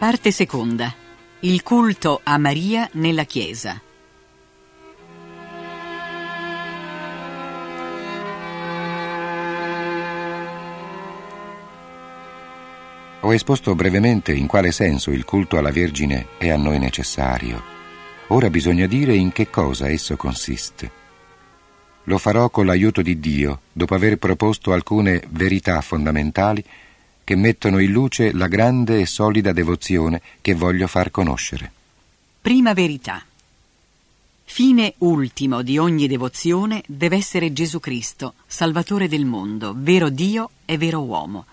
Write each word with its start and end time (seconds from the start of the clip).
Parte 0.00 0.30
seconda. 0.30 0.94
Il 1.40 1.62
culto 1.62 2.22
a 2.24 2.38
Maria 2.38 2.88
nella 2.92 3.24
Chiesa. 3.24 3.78
Ho 13.20 13.34
esposto 13.34 13.74
brevemente 13.74 14.32
in 14.32 14.46
quale 14.46 14.72
senso 14.72 15.10
il 15.10 15.26
culto 15.26 15.58
alla 15.58 15.70
Vergine 15.70 16.28
è 16.38 16.48
a 16.48 16.56
noi 16.56 16.78
necessario. 16.78 17.62
Ora 18.28 18.48
bisogna 18.48 18.86
dire 18.86 19.14
in 19.14 19.32
che 19.32 19.50
cosa 19.50 19.90
esso 19.90 20.16
consiste. 20.16 20.90
Lo 22.04 22.16
farò 22.16 22.48
con 22.48 22.64
l'aiuto 22.64 23.02
di 23.02 23.20
Dio, 23.20 23.60
dopo 23.70 23.94
aver 23.94 24.16
proposto 24.16 24.72
alcune 24.72 25.22
verità 25.28 25.78
fondamentali 25.82 26.64
che 27.30 27.36
mettono 27.36 27.78
in 27.78 27.92
luce 27.92 28.32
la 28.32 28.48
grande 28.48 28.98
e 28.98 29.06
solida 29.06 29.52
devozione 29.52 30.20
che 30.40 30.52
voglio 30.52 30.88
far 30.88 31.12
conoscere. 31.12 31.70
Prima 32.40 32.74
verità. 32.74 33.24
Fine 34.42 34.94
ultimo 34.98 35.62
di 35.62 35.78
ogni 35.78 36.08
devozione 36.08 36.82
deve 36.88 37.14
essere 37.14 37.52
Gesù 37.52 37.78
Cristo, 37.78 38.34
Salvatore 38.48 39.06
del 39.06 39.26
mondo, 39.26 39.74
vero 39.76 40.08
Dio 40.08 40.50
e 40.64 40.76
vero 40.76 41.02
uomo. 41.02 41.46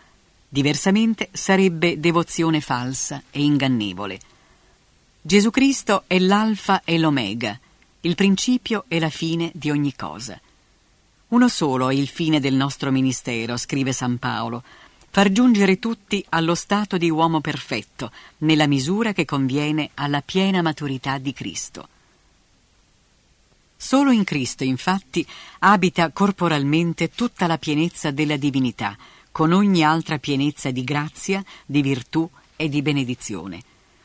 Diversamente 0.49 1.29
sarebbe 1.31 1.99
devozione 1.99 2.59
falsa 2.59 3.21
e 3.29 3.43
ingannevole. 3.43 4.19
Gesù 5.21 5.51
Cristo 5.51 6.05
è 6.07 6.17
l'alfa 6.17 6.81
e 6.85 6.97
l'omega, 6.97 7.55
il 8.01 8.15
principio 8.15 8.85
e 8.87 8.99
la 8.99 9.11
fine 9.11 9.51
di 9.53 9.69
ogni 9.69 9.93
cosa. 9.95 10.41
Uno 11.27 11.47
solo 11.47 11.89
è 11.89 11.93
il 11.93 12.07
fine 12.07 12.39
del 12.39 12.55
nostro 12.55 12.89
ministero, 12.89 13.57
scrive 13.57 13.91
San 13.91 14.17
Paolo, 14.17 14.63
far 15.09 15.31
giungere 15.31 15.79
tutti 15.79 16.23
allo 16.29 16.55
stato 16.55 16.97
di 16.97 17.09
uomo 17.09 17.41
perfetto, 17.41 18.11
nella 18.39 18.67
misura 18.67 19.13
che 19.13 19.25
conviene 19.25 19.89
alla 19.95 20.21
piena 20.21 20.61
maturità 20.61 21.17
di 21.17 21.33
Cristo. 21.33 21.87
Solo 23.75 24.11
in 24.11 24.23
Cristo, 24.23 24.63
infatti, 24.63 25.25
abita 25.59 26.11
corporalmente 26.11 27.11
tutta 27.11 27.45
la 27.45 27.57
pienezza 27.57 28.11
della 28.11 28.37
divinità, 28.37 28.97
con 29.31 29.51
ogni 29.51 29.83
altra 29.83 30.17
pienezza 30.17 30.71
di 30.71 30.83
grazia, 30.83 31.43
di 31.65 31.81
virtù 31.81 32.27
e 32.55 32.69
di 32.69 32.81
benedizione. 32.81 33.61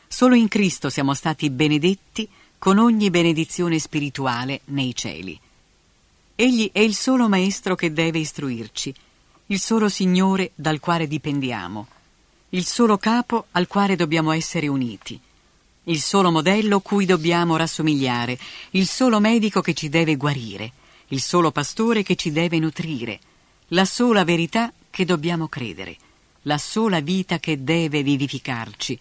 Solo 0.07 0.35
in 0.35 0.47
Cristo 0.47 0.91
siamo 0.91 1.15
stati 1.15 1.49
benedetti 1.49 2.29
con 2.59 2.77
ogni 2.77 3.09
benedizione 3.09 3.79
spirituale 3.79 4.61
nei 4.65 4.95
cieli. 4.95 5.39
Egli 6.35 6.69
è 6.71 6.79
il 6.79 6.93
solo 6.93 7.27
Maestro 7.27 7.75
che 7.75 7.91
deve 7.91 8.19
istruirci, 8.19 8.93
il 9.47 9.59
solo 9.59 9.89
Signore 9.89 10.51
dal 10.55 10.79
quale 10.79 11.07
dipendiamo, 11.07 11.87
il 12.49 12.65
solo 12.65 12.97
capo 12.97 13.47
al 13.51 13.67
quale 13.67 13.95
dobbiamo 13.95 14.31
essere 14.31 14.67
uniti, 14.67 15.19
il 15.85 15.99
solo 15.99 16.31
modello 16.31 16.79
cui 16.79 17.05
dobbiamo 17.05 17.57
rassomigliare, 17.57 18.37
il 18.71 18.87
solo 18.87 19.19
medico 19.19 19.61
che 19.61 19.73
ci 19.73 19.89
deve 19.89 20.15
guarire, 20.15 20.71
il 21.07 21.21
solo 21.21 21.51
pastore 21.51 22.03
che 22.03 22.15
ci 22.15 22.31
deve 22.31 22.59
nutrire, 22.59 23.19
la 23.69 23.85
sola 23.85 24.23
verità 24.23 24.71
che 24.89 25.03
dobbiamo 25.03 25.47
credere, 25.47 25.97
la 26.43 26.57
sola 26.57 27.01
vita 27.01 27.39
che 27.39 27.63
deve 27.63 28.01
vivificarci, 28.03 28.97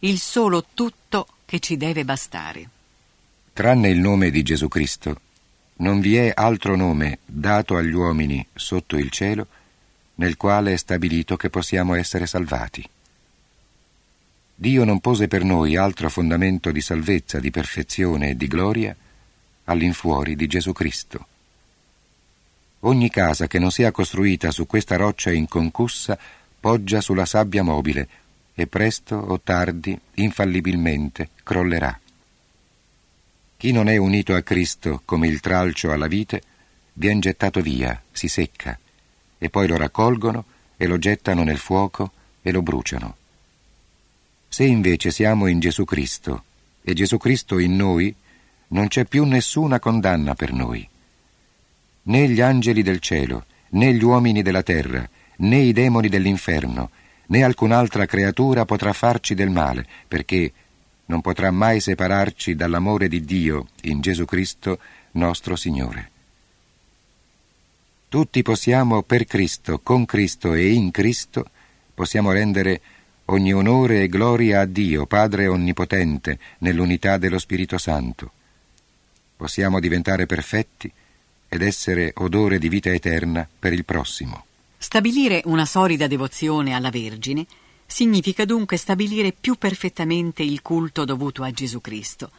il 0.00 0.18
solo 0.18 0.66
tutto 0.74 1.26
che 1.46 1.58
ci 1.58 1.76
deve 1.76 2.04
bastare. 2.04 2.68
Tranne 3.52 3.88
il 3.88 3.98
nome 3.98 4.30
di 4.30 4.42
Gesù 4.42 4.68
Cristo, 4.68 5.20
non 5.76 6.00
vi 6.00 6.16
è 6.16 6.32
altro 6.34 6.76
nome 6.76 7.20
dato 7.24 7.76
agli 7.76 7.92
uomini 7.92 8.46
sotto 8.54 8.96
il 8.96 9.10
cielo 9.10 9.46
nel 10.16 10.36
quale 10.36 10.72
è 10.72 10.76
stabilito 10.76 11.36
che 11.36 11.50
possiamo 11.50 11.94
essere 11.94 12.26
salvati. 12.26 12.88
Dio 14.54 14.84
non 14.84 15.00
pose 15.00 15.28
per 15.28 15.44
noi 15.44 15.76
altro 15.76 16.08
fondamento 16.08 16.70
di 16.70 16.80
salvezza, 16.80 17.38
di 17.38 17.50
perfezione 17.50 18.30
e 18.30 18.36
di 18.36 18.46
gloria 18.46 18.96
all'infuori 19.64 20.34
di 20.34 20.46
Gesù 20.46 20.72
Cristo. 20.72 21.26
Ogni 22.80 23.10
casa 23.10 23.46
che 23.46 23.58
non 23.58 23.70
sia 23.70 23.90
costruita 23.90 24.50
su 24.50 24.66
questa 24.66 24.96
roccia 24.96 25.30
inconcussa 25.30 26.18
poggia 26.58 27.00
sulla 27.00 27.26
sabbia 27.26 27.62
mobile 27.62 28.08
e 28.54 28.66
presto 28.66 29.16
o 29.16 29.40
tardi, 29.40 29.98
infallibilmente, 30.14 31.28
crollerà. 31.42 32.00
Chi 33.58 33.72
non 33.72 33.88
è 33.88 33.96
unito 33.96 34.34
a 34.34 34.42
Cristo 34.42 35.02
come 35.04 35.26
il 35.26 35.40
tralcio 35.40 35.92
alla 35.92 36.06
vite, 36.06 36.42
vien 36.94 37.20
gettato 37.20 37.60
via, 37.60 38.00
si 38.10 38.28
secca, 38.28 38.78
e 39.46 39.50
poi 39.50 39.66
lo 39.66 39.76
raccolgono 39.76 40.44
e 40.76 40.86
lo 40.86 40.98
gettano 40.98 41.42
nel 41.42 41.58
fuoco 41.58 42.12
e 42.42 42.52
lo 42.52 42.62
bruciano. 42.62 43.16
Se 44.48 44.64
invece 44.64 45.10
siamo 45.10 45.46
in 45.46 45.60
Gesù 45.60 45.84
Cristo 45.84 46.44
e 46.82 46.94
Gesù 46.94 47.16
Cristo 47.16 47.58
in 47.58 47.76
noi, 47.76 48.14
non 48.68 48.88
c'è 48.88 49.04
più 49.04 49.24
nessuna 49.24 49.78
condanna 49.78 50.34
per 50.34 50.52
noi 50.52 50.88
né 52.06 52.28
gli 52.28 52.40
angeli 52.40 52.82
del 52.82 53.00
cielo, 53.00 53.46
né 53.70 53.92
gli 53.92 54.02
uomini 54.02 54.42
della 54.42 54.62
terra, 54.62 55.08
né 55.38 55.58
i 55.58 55.72
demoni 55.72 56.08
dell'inferno, 56.08 56.90
né 57.26 57.42
alcun'altra 57.42 58.06
creatura 58.06 58.64
potrà 58.64 58.92
farci 58.92 59.34
del 59.34 59.50
male, 59.50 59.84
perché 60.06 60.52
non 61.06 61.20
potrà 61.20 61.50
mai 61.50 61.80
separarci 61.80 62.54
dall'amore 62.54 63.08
di 63.08 63.24
Dio 63.24 63.68
in 63.82 64.00
Gesù 64.00 64.24
Cristo 64.24 64.78
nostro 65.12 65.56
Signore. 65.56 66.10
Tutti 68.16 68.42
possiamo 68.42 69.02
per 69.02 69.26
Cristo, 69.26 69.78
con 69.78 70.06
Cristo 70.06 70.54
e 70.54 70.72
in 70.72 70.90
Cristo, 70.90 71.50
possiamo 71.92 72.32
rendere 72.32 72.80
ogni 73.26 73.52
onore 73.52 74.04
e 74.04 74.08
gloria 74.08 74.60
a 74.60 74.64
Dio, 74.64 75.04
Padre 75.04 75.48
Onnipotente, 75.48 76.38
nell'unità 76.60 77.18
dello 77.18 77.38
Spirito 77.38 77.76
Santo. 77.76 78.30
Possiamo 79.36 79.80
diventare 79.80 80.24
perfetti 80.24 80.90
ed 81.46 81.60
essere 81.60 82.14
odore 82.16 82.58
di 82.58 82.70
vita 82.70 82.90
eterna 82.90 83.46
per 83.58 83.74
il 83.74 83.84
prossimo. 83.84 84.46
Stabilire 84.78 85.42
una 85.44 85.66
solida 85.66 86.06
devozione 86.06 86.72
alla 86.72 86.88
Vergine 86.88 87.44
significa 87.84 88.46
dunque 88.46 88.78
stabilire 88.78 89.34
più 89.38 89.56
perfettamente 89.56 90.42
il 90.42 90.62
culto 90.62 91.04
dovuto 91.04 91.42
a 91.42 91.50
Gesù 91.50 91.82
Cristo. 91.82 92.30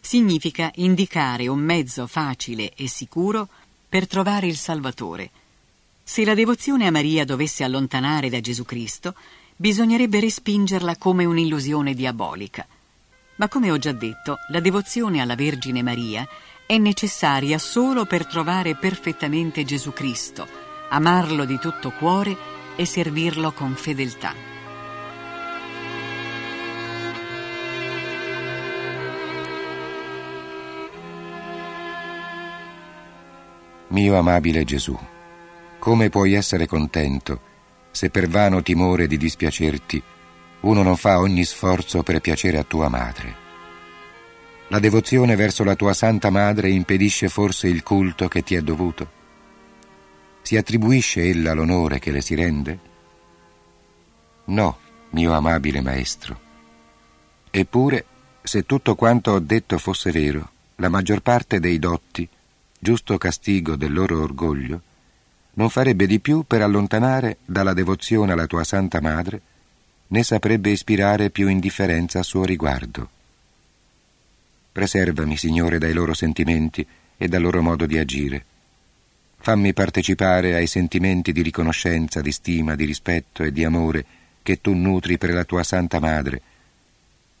Significa 0.00 0.72
indicare 0.74 1.46
un 1.46 1.60
mezzo 1.60 2.08
facile 2.08 2.72
e 2.74 2.88
sicuro 2.88 3.48
per 3.92 4.06
trovare 4.06 4.46
il 4.46 4.56
Salvatore. 4.56 5.30
Se 6.02 6.24
la 6.24 6.32
devozione 6.32 6.86
a 6.86 6.90
Maria 6.90 7.26
dovesse 7.26 7.62
allontanare 7.62 8.30
da 8.30 8.40
Gesù 8.40 8.64
Cristo, 8.64 9.14
bisognerebbe 9.54 10.18
respingerla 10.18 10.96
come 10.96 11.26
un'illusione 11.26 11.92
diabolica. 11.92 12.66
Ma 13.34 13.48
come 13.48 13.70
ho 13.70 13.76
già 13.76 13.92
detto, 13.92 14.38
la 14.48 14.60
devozione 14.60 15.20
alla 15.20 15.34
Vergine 15.34 15.82
Maria 15.82 16.26
è 16.64 16.78
necessaria 16.78 17.58
solo 17.58 18.06
per 18.06 18.24
trovare 18.24 18.76
perfettamente 18.76 19.62
Gesù 19.62 19.92
Cristo, 19.92 20.48
amarlo 20.88 21.44
di 21.44 21.58
tutto 21.58 21.90
cuore 21.90 22.34
e 22.74 22.86
servirlo 22.86 23.52
con 23.52 23.74
fedeltà. 23.74 24.51
Mio 33.92 34.16
amabile 34.16 34.64
Gesù, 34.64 34.98
come 35.78 36.08
puoi 36.08 36.32
essere 36.32 36.66
contento 36.66 37.50
se 37.90 38.08
per 38.08 38.26
vano 38.26 38.62
timore 38.62 39.06
di 39.06 39.18
dispiacerti 39.18 40.02
uno 40.60 40.82
non 40.82 40.96
fa 40.96 41.18
ogni 41.18 41.44
sforzo 41.44 42.02
per 42.02 42.20
piacere 42.20 42.56
a 42.56 42.64
tua 42.64 42.88
madre? 42.88 43.34
La 44.68 44.78
devozione 44.78 45.36
verso 45.36 45.62
la 45.62 45.76
tua 45.76 45.92
Santa 45.92 46.30
Madre 46.30 46.70
impedisce 46.70 47.28
forse 47.28 47.68
il 47.68 47.82
culto 47.82 48.28
che 48.28 48.42
ti 48.42 48.54
è 48.54 48.62
dovuto? 48.62 49.10
Si 50.40 50.56
attribuisce 50.56 51.28
ella 51.28 51.52
l'onore 51.52 51.98
che 51.98 52.12
le 52.12 52.22
si 52.22 52.34
rende? 52.34 52.78
No, 54.46 54.78
mio 55.10 55.32
amabile 55.34 55.82
Maestro. 55.82 56.40
Eppure, 57.50 58.06
se 58.42 58.64
tutto 58.64 58.94
quanto 58.94 59.32
ho 59.32 59.38
detto 59.38 59.76
fosse 59.76 60.10
vero, 60.10 60.50
la 60.76 60.88
maggior 60.88 61.20
parte 61.20 61.60
dei 61.60 61.78
dotti, 61.78 62.26
giusto 62.84 63.16
castigo 63.16 63.76
del 63.76 63.92
loro 63.92 64.20
orgoglio, 64.20 64.82
non 65.52 65.70
farebbe 65.70 66.04
di 66.04 66.18
più 66.18 66.42
per 66.44 66.62
allontanare 66.62 67.36
dalla 67.44 67.74
devozione 67.74 68.32
alla 68.32 68.48
tua 68.48 68.64
Santa 68.64 69.00
Madre, 69.00 69.40
né 70.08 70.24
saprebbe 70.24 70.70
ispirare 70.70 71.30
più 71.30 71.46
indifferenza 71.46 72.18
a 72.18 72.24
suo 72.24 72.44
riguardo. 72.44 73.08
Preservami, 74.72 75.36
Signore, 75.36 75.78
dai 75.78 75.92
loro 75.92 76.12
sentimenti 76.12 76.84
e 77.16 77.28
dal 77.28 77.40
loro 77.40 77.62
modo 77.62 77.86
di 77.86 77.98
agire. 77.98 78.44
Fammi 79.36 79.72
partecipare 79.72 80.56
ai 80.56 80.66
sentimenti 80.66 81.30
di 81.30 81.42
riconoscenza, 81.42 82.20
di 82.20 82.32
stima, 82.32 82.74
di 82.74 82.84
rispetto 82.84 83.44
e 83.44 83.52
di 83.52 83.62
amore 83.62 84.04
che 84.42 84.60
tu 84.60 84.74
nutri 84.74 85.18
per 85.18 85.32
la 85.32 85.44
tua 85.44 85.62
Santa 85.62 86.00
Madre, 86.00 86.42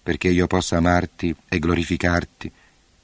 perché 0.04 0.28
io 0.28 0.46
possa 0.46 0.76
amarti 0.76 1.34
e 1.48 1.58
glorificarti 1.58 2.52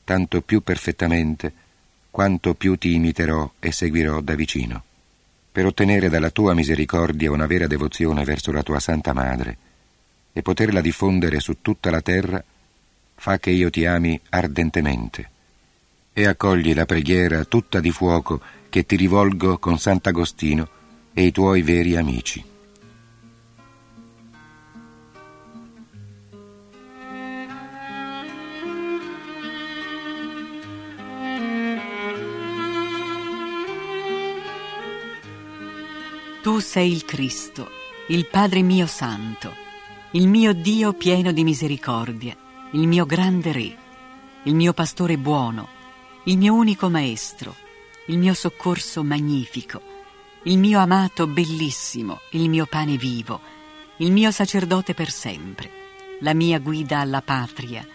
tanto 0.05 0.41
più 0.41 0.63
perfettamente 0.63 1.67
quanto 2.11 2.55
più 2.55 2.77
ti 2.77 2.95
imiterò 2.95 3.51
e 3.59 3.73
seguirò 3.73 4.21
da 4.21 4.35
vicino. 4.35 4.83
Per 5.53 5.67
ottenere 5.67 6.09
dalla 6.09 6.31
tua 6.31 6.55
misericordia 6.55 7.31
una 7.31 7.47
vera 7.47 7.67
devozione 7.67 8.25
verso 8.25 8.53
la 8.53 8.63
tua 8.63 8.81
Santa 8.81 9.13
Madre, 9.13 9.57
e 10.33 10.43
poterla 10.43 10.81
diffondere 10.81 11.41
su 11.41 11.61
tutta 11.63 11.91
la 11.91 12.01
terra, 12.01 12.43
fa 13.15 13.39
che 13.39 13.51
io 13.51 13.71
ti 13.71 13.85
ami 13.87 14.21
ardentemente. 14.29 15.31
E 16.13 16.27
accogli 16.27 16.75
la 16.75 16.87
preghiera 16.87 17.45
tutta 17.45 17.81
di 17.81 17.91
fuoco 17.91 18.41
che 18.69 18.87
ti 18.87 18.97
rivolgo 18.97 19.59
con 19.59 19.79
Sant'Agostino 19.79 20.69
e 21.13 21.25
i 21.25 21.33
tuoi 21.33 21.63
veri 21.63 21.97
amici. 21.97 22.45
Tu 36.49 36.61
sei 36.61 36.91
il 36.91 37.05
Cristo, 37.05 37.69
il 38.09 38.27
Padre 38.27 38.63
mio 38.63 38.87
santo, 38.87 39.53
il 40.13 40.29
mio 40.29 40.55
Dio 40.55 40.95
pieno 40.95 41.31
di 41.31 41.45
misericordia, 41.45 42.35
il 42.71 42.89
mio 42.89 43.05
grande 43.05 43.53
Re, 43.53 43.77
il 44.45 44.55
mio 44.55 44.73
pastore 44.73 45.19
buono, 45.19 45.69
il 46.25 46.39
mio 46.39 46.55
unico 46.55 46.89
Maestro, 46.89 47.55
il 48.07 48.17
mio 48.17 48.33
soccorso 48.33 49.05
magnifico, 49.05 49.83
il 50.45 50.57
mio 50.57 50.79
amato 50.79 51.27
bellissimo, 51.27 52.21
il 52.31 52.49
mio 52.49 52.65
pane 52.65 52.97
vivo, 52.97 53.43
il 53.99 54.11
mio 54.11 54.31
sacerdote 54.31 54.95
per 54.95 55.11
sempre, 55.11 55.71
la 56.21 56.33
mia 56.33 56.59
guida 56.61 57.01
alla 57.01 57.21
patria, 57.21 57.87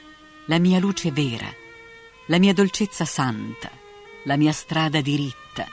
la 0.46 0.60
mia 0.60 0.78
luce 0.78 1.12
vera, 1.12 1.52
la 2.28 2.38
mia 2.38 2.54
dolcezza 2.54 3.04
santa, 3.04 3.72
la 4.26 4.38
mia 4.38 4.52
strada 4.52 5.02
diritta, 5.02 5.68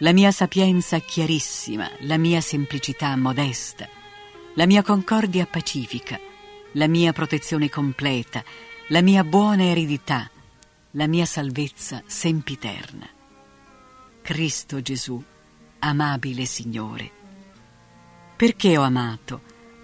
la 0.00 0.12
mia 0.12 0.30
sapienza 0.30 0.98
chiarissima, 0.98 1.90
la 2.00 2.18
mia 2.18 2.42
semplicità 2.42 3.16
modesta, 3.16 3.88
la 4.54 4.66
mia 4.66 4.82
concordia 4.82 5.46
pacifica, 5.46 6.20
la 6.72 6.86
mia 6.86 7.14
protezione 7.14 7.70
completa, 7.70 8.44
la 8.88 9.00
mia 9.00 9.24
buona 9.24 9.64
eredità, 9.64 10.30
la 10.92 11.06
mia 11.06 11.24
salvezza 11.24 12.02
sempiterna. 12.04 13.08
Cristo 14.20 14.82
Gesù, 14.82 15.22
amabile 15.78 16.44
Signore. 16.44 17.10
Perché 18.36 18.76
ho 18.76 18.82
amato? 18.82 19.40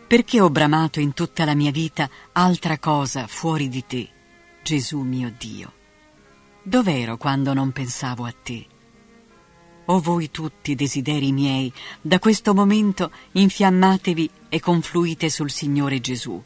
Perché 0.06 0.42
ho 0.42 0.50
bramato 0.50 1.00
in 1.00 1.14
tutta 1.14 1.46
la 1.46 1.54
mia 1.54 1.70
vita 1.70 2.10
altra 2.32 2.78
cosa 2.78 3.26
fuori 3.26 3.70
di 3.70 3.86
te, 3.86 4.10
Gesù 4.62 5.00
mio 5.00 5.32
Dio? 5.38 5.72
Dov'ero 6.62 7.16
quando 7.16 7.54
non 7.54 7.72
pensavo 7.72 8.26
a 8.26 8.34
te? 8.42 8.71
O 9.86 10.00
voi 10.00 10.30
tutti 10.30 10.74
desideri 10.74 11.32
miei, 11.32 11.72
da 12.00 12.18
questo 12.18 12.54
momento 12.54 13.10
infiammatevi 13.32 14.30
e 14.48 14.60
confluite 14.60 15.28
sul 15.28 15.50
Signore 15.50 16.00
Gesù. 16.00 16.40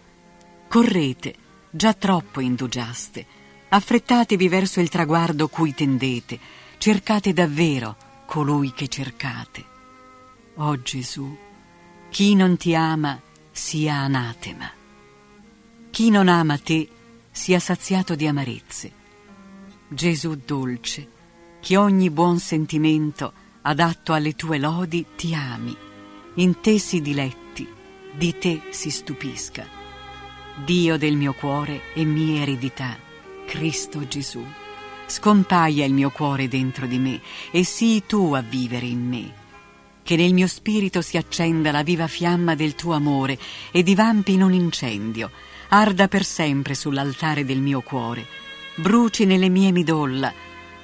Correte, 0.68 1.34
già 1.70 1.92
troppo 1.92 2.40
indugiaste. 2.40 3.26
Affrettatevi 3.68 4.48
verso 4.48 4.80
il 4.80 4.88
traguardo 4.88 5.48
cui 5.48 5.74
tendete. 5.74 6.38
Cercate 6.78 7.32
davvero 7.32 7.96
colui 8.26 8.72
che 8.72 8.88
cercate. 8.88 9.64
O 10.54 10.80
Gesù, 10.80 11.36
chi 12.08 12.34
non 12.34 12.56
ti 12.56 12.74
ama 12.74 13.20
sia 13.50 13.94
anatema. 13.96 14.70
Chi 15.90 16.10
non 16.10 16.28
ama 16.28 16.58
te 16.58 16.88
sia 17.30 17.58
saziato 17.58 18.14
di 18.14 18.26
amarezze. 18.26 18.92
Gesù 19.88 20.34
dolce, 20.44 21.08
che 21.66 21.76
ogni 21.76 22.10
buon 22.10 22.38
sentimento 22.38 23.32
adatto 23.62 24.12
alle 24.12 24.36
tue 24.36 24.56
lodi 24.56 25.04
ti 25.16 25.34
ami, 25.34 25.76
in 26.34 26.60
te 26.60 26.78
si 26.78 27.00
diletti, 27.00 27.66
di 28.12 28.38
te 28.38 28.68
si 28.70 28.88
stupisca. 28.88 29.66
Dio 30.64 30.96
del 30.96 31.16
mio 31.16 31.32
cuore 31.32 31.92
e 31.92 32.04
mia 32.04 32.42
eredità, 32.42 32.96
Cristo 33.46 34.06
Gesù, 34.06 34.46
scompaia 35.06 35.84
il 35.84 35.92
mio 35.92 36.10
cuore 36.10 36.46
dentro 36.46 36.86
di 36.86 37.00
me 37.00 37.20
e 37.50 37.64
sii 37.64 38.06
tu 38.06 38.32
a 38.32 38.42
vivere 38.42 38.86
in 38.86 39.04
me. 39.04 39.32
Che 40.04 40.14
nel 40.14 40.34
mio 40.34 40.46
spirito 40.46 41.02
si 41.02 41.16
accenda 41.16 41.72
la 41.72 41.82
viva 41.82 42.06
fiamma 42.06 42.54
del 42.54 42.76
tuo 42.76 42.94
amore 42.94 43.36
e 43.72 43.82
divampi 43.82 44.34
in 44.34 44.42
un 44.42 44.52
incendio, 44.52 45.32
arda 45.70 46.06
per 46.06 46.24
sempre 46.24 46.74
sull'altare 46.76 47.44
del 47.44 47.58
mio 47.58 47.80
cuore, 47.80 48.24
bruci 48.76 49.24
nelle 49.24 49.48
mie 49.48 49.72
midolla, 49.72 50.32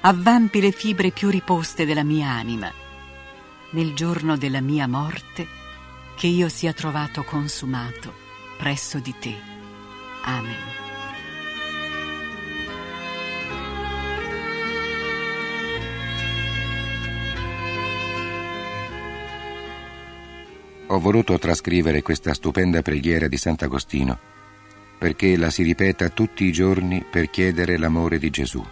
avvampi 0.04 0.60
le 0.60 0.72
fibre 0.72 1.10
più 1.10 1.28
riposte 1.28 1.84
della 1.87 2.02
mia 2.02 2.28
anima. 2.28 2.72
Nel 3.70 3.94
giorno 3.94 4.37
della 4.37 4.60
mia 4.60 4.88
morte, 4.88 5.46
che 6.16 6.26
io 6.26 6.49
sia 6.49 6.72
trovato 6.72 7.22
consumato 7.22 8.12
presso 8.58 8.99
di 8.99 9.14
te. 9.19 9.34
Amen. 10.25 10.81
Ho 20.88 20.99
voluto 20.99 21.38
trascrivere 21.38 22.02
questa 22.02 22.34
stupenda 22.34 22.82
preghiera 22.82 23.26
di 23.26 23.37
Sant'Agostino 23.37 24.31
perché 24.99 25.37
la 25.37 25.50
si 25.50 25.62
ripeta 25.62 26.10
tutti 26.10 26.44
i 26.44 26.52
giorni 26.52 27.04
per 27.08 27.31
chiedere 27.31 27.78
l'amore 27.78 28.19
di 28.19 28.31
Gesù 28.31 28.62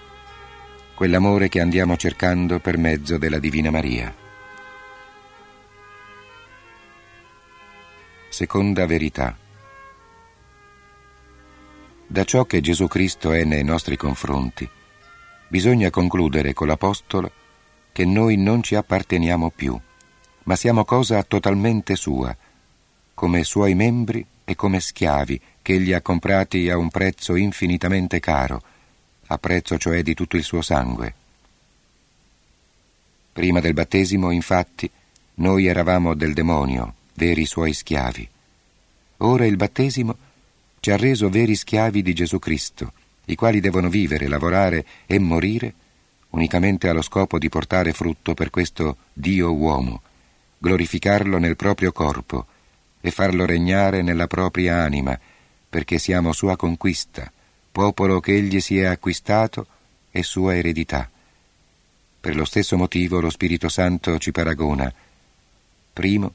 quell'amore 1.00 1.48
che 1.48 1.62
andiamo 1.62 1.96
cercando 1.96 2.60
per 2.60 2.76
mezzo 2.76 3.16
della 3.16 3.38
Divina 3.38 3.70
Maria. 3.70 4.14
Seconda 8.28 8.84
verità. 8.84 9.34
Da 12.06 12.24
ciò 12.24 12.44
che 12.44 12.60
Gesù 12.60 12.86
Cristo 12.86 13.32
è 13.32 13.44
nei 13.44 13.64
nostri 13.64 13.96
confronti, 13.96 14.68
bisogna 15.48 15.88
concludere 15.88 16.52
con 16.52 16.66
l'Apostolo 16.66 17.32
che 17.92 18.04
noi 18.04 18.36
non 18.36 18.62
ci 18.62 18.74
apparteniamo 18.74 19.48
più, 19.56 19.80
ma 20.42 20.54
siamo 20.54 20.84
cosa 20.84 21.22
totalmente 21.22 21.96
sua, 21.96 22.36
come 23.14 23.42
suoi 23.44 23.74
membri 23.74 24.22
e 24.44 24.54
come 24.54 24.80
schiavi 24.80 25.40
che 25.62 25.72
egli 25.72 25.94
ha 25.94 26.02
comprati 26.02 26.68
a 26.68 26.76
un 26.76 26.90
prezzo 26.90 27.36
infinitamente 27.36 28.20
caro, 28.20 28.60
a 29.32 29.38
prezzo 29.38 29.78
cioè 29.78 30.02
di 30.02 30.14
tutto 30.14 30.36
il 30.36 30.42
suo 30.42 30.60
sangue. 30.60 31.14
Prima 33.32 33.60
del 33.60 33.74
battesimo, 33.74 34.32
infatti, 34.32 34.90
noi 35.34 35.66
eravamo 35.66 36.14
del 36.14 36.34
demonio, 36.34 36.94
veri 37.14 37.46
suoi 37.46 37.72
schiavi. 37.72 38.28
Ora 39.18 39.46
il 39.46 39.56
battesimo 39.56 40.16
ci 40.80 40.90
ha 40.90 40.96
reso 40.96 41.28
veri 41.28 41.54
schiavi 41.54 42.02
di 42.02 42.12
Gesù 42.12 42.38
Cristo, 42.38 42.92
i 43.26 43.36
quali 43.36 43.60
devono 43.60 43.88
vivere, 43.88 44.26
lavorare 44.26 44.84
e 45.06 45.18
morire 45.18 45.74
unicamente 46.30 46.88
allo 46.88 47.02
scopo 47.02 47.38
di 47.38 47.48
portare 47.48 47.92
frutto 47.92 48.34
per 48.34 48.50
questo 48.50 48.96
Dio 49.12 49.52
uomo, 49.52 50.02
glorificarlo 50.58 51.38
nel 51.38 51.56
proprio 51.56 51.92
corpo 51.92 52.46
e 53.00 53.10
farlo 53.10 53.46
regnare 53.46 54.02
nella 54.02 54.26
propria 54.26 54.82
anima, 54.82 55.18
perché 55.68 55.98
siamo 55.98 56.32
sua 56.32 56.56
conquista, 56.56 57.30
popolo 57.70 58.20
che 58.20 58.34
egli 58.34 58.60
si 58.60 58.78
è 58.78 58.84
acquistato 58.84 59.66
e 60.10 60.22
sua 60.22 60.56
eredità. 60.56 61.08
Per 62.20 62.36
lo 62.36 62.44
stesso 62.44 62.76
motivo 62.76 63.20
lo 63.20 63.30
Spirito 63.30 63.68
Santo 63.68 64.18
ci 64.18 64.32
paragona, 64.32 64.92
primo, 65.92 66.34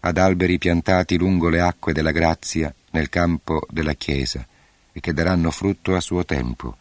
ad 0.00 0.18
alberi 0.18 0.58
piantati 0.58 1.16
lungo 1.16 1.48
le 1.48 1.60
acque 1.60 1.92
della 1.92 2.12
grazia 2.12 2.72
nel 2.90 3.08
campo 3.08 3.66
della 3.70 3.94
Chiesa 3.94 4.46
e 4.92 5.00
che 5.00 5.12
daranno 5.12 5.50
frutto 5.50 5.96
a 5.96 6.00
suo 6.00 6.24
tempo. 6.24 6.76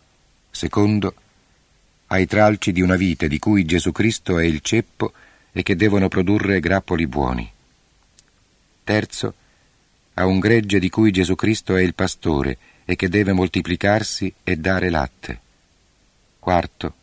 Secondo, 0.51 1.13
ai 2.07 2.27
tralci 2.27 2.71
di 2.71 2.81
una 2.81 2.95
vite 2.95 3.27
di 3.27 3.39
cui 3.39 3.65
Gesù 3.65 3.91
Cristo 3.91 4.37
è 4.37 4.43
il 4.43 4.61
ceppo 4.61 5.13
e 5.51 5.63
che 5.63 5.75
devono 5.75 6.09
produrre 6.09 6.59
grappoli 6.59 7.07
buoni. 7.07 7.49
Terzo, 8.83 9.33
a 10.15 10.25
un 10.25 10.39
gregge 10.39 10.77
di 10.77 10.89
cui 10.89 11.11
Gesù 11.11 11.33
Cristo 11.33 11.75
è 11.75 11.81
il 11.81 11.95
pastore 11.95 12.57
e 12.85 12.95
che 12.95 13.09
deve 13.09 13.33
moltiplicarsi 13.33 14.33
e 14.43 14.57
dare 14.57 14.89
latte. 14.89 15.39
Quarto, 16.39 16.93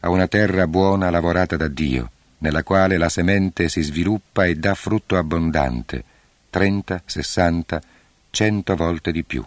a 0.00 0.10
una 0.10 0.28
terra 0.28 0.66
buona 0.66 1.10
lavorata 1.10 1.56
da 1.56 1.68
Dio, 1.68 2.10
nella 2.38 2.62
quale 2.62 2.96
la 2.96 3.08
semente 3.08 3.68
si 3.68 3.82
sviluppa 3.82 4.46
e 4.46 4.56
dà 4.56 4.74
frutto 4.74 5.16
abbondante, 5.16 6.04
30, 6.50 7.02
60, 7.04 7.82
100 8.30 8.76
volte 8.76 9.12
di 9.12 9.22
più. 9.22 9.44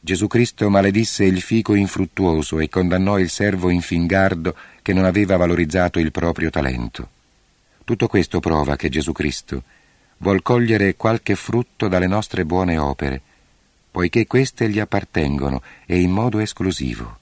Gesù 0.00 0.26
Cristo 0.26 0.68
maledisse 0.68 1.24
il 1.24 1.40
fico 1.40 1.74
infruttuoso 1.74 2.58
e 2.58 2.68
condannò 2.68 3.18
il 3.18 3.30
servo 3.30 3.70
infingardo 3.70 4.54
che 4.82 4.92
non 4.92 5.06
aveva 5.06 5.38
valorizzato 5.38 5.98
il 5.98 6.10
proprio 6.10 6.50
talento. 6.50 7.08
Tutto 7.84 8.06
questo 8.06 8.38
prova 8.38 8.76
che 8.76 8.90
Gesù 8.90 9.12
Cristo 9.12 9.62
vuol 10.24 10.40
cogliere 10.40 10.96
qualche 10.96 11.34
frutto 11.34 11.86
dalle 11.86 12.06
nostre 12.06 12.46
buone 12.46 12.78
opere, 12.78 13.20
poiché 13.90 14.26
queste 14.26 14.70
gli 14.70 14.78
appartengono 14.78 15.60
e 15.84 16.00
in 16.00 16.12
modo 16.12 16.38
esclusivo, 16.38 17.18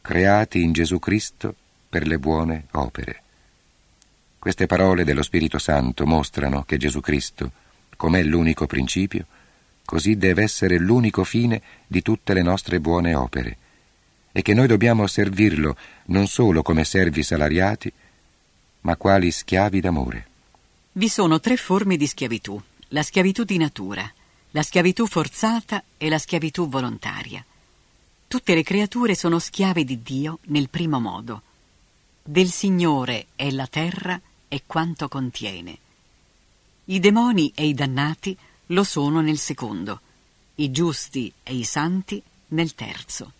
creati 0.00 0.62
in 0.62 0.70
Gesù 0.70 1.00
Cristo 1.00 1.52
per 1.88 2.06
le 2.06 2.20
buone 2.20 2.66
opere. 2.70 3.22
Queste 4.38 4.66
parole 4.66 5.02
dello 5.02 5.24
Spirito 5.24 5.58
Santo 5.58 6.06
mostrano 6.06 6.62
che 6.62 6.76
Gesù 6.76 7.00
Cristo, 7.00 7.50
com'è 7.96 8.22
l'unico 8.22 8.68
principio, 8.68 9.26
così 9.84 10.16
deve 10.16 10.44
essere 10.44 10.78
l'unico 10.78 11.24
fine 11.24 11.60
di 11.84 12.00
tutte 12.00 12.32
le 12.32 12.42
nostre 12.42 12.78
buone 12.78 13.16
opere, 13.16 13.56
e 14.30 14.40
che 14.42 14.54
noi 14.54 14.68
dobbiamo 14.68 15.04
servirlo 15.08 15.76
non 16.06 16.28
solo 16.28 16.62
come 16.62 16.84
servi 16.84 17.24
salariati, 17.24 17.92
ma 18.82 18.94
quali 18.94 19.32
schiavi 19.32 19.80
d'amore. 19.80 20.27
Vi 20.98 21.08
sono 21.08 21.38
tre 21.38 21.56
forme 21.56 21.96
di 21.96 22.08
schiavitù, 22.08 22.60
la 22.88 23.04
schiavitù 23.04 23.44
di 23.44 23.56
natura, 23.56 24.12
la 24.50 24.64
schiavitù 24.64 25.06
forzata 25.06 25.84
e 25.96 26.08
la 26.08 26.18
schiavitù 26.18 26.68
volontaria. 26.68 27.44
Tutte 28.26 28.52
le 28.52 28.64
creature 28.64 29.14
sono 29.14 29.38
schiave 29.38 29.84
di 29.84 30.02
Dio 30.02 30.40
nel 30.46 30.68
primo 30.68 30.98
modo. 30.98 31.42
Del 32.20 32.50
Signore 32.50 33.26
è 33.36 33.48
la 33.52 33.68
terra 33.68 34.20
e 34.48 34.64
quanto 34.66 35.06
contiene. 35.06 35.78
I 36.86 36.98
demoni 36.98 37.52
e 37.54 37.68
i 37.68 37.74
dannati 37.74 38.36
lo 38.66 38.82
sono 38.82 39.20
nel 39.20 39.38
secondo, 39.38 40.00
i 40.56 40.72
giusti 40.72 41.32
e 41.44 41.54
i 41.54 41.62
santi 41.62 42.20
nel 42.48 42.74
terzo. 42.74 43.34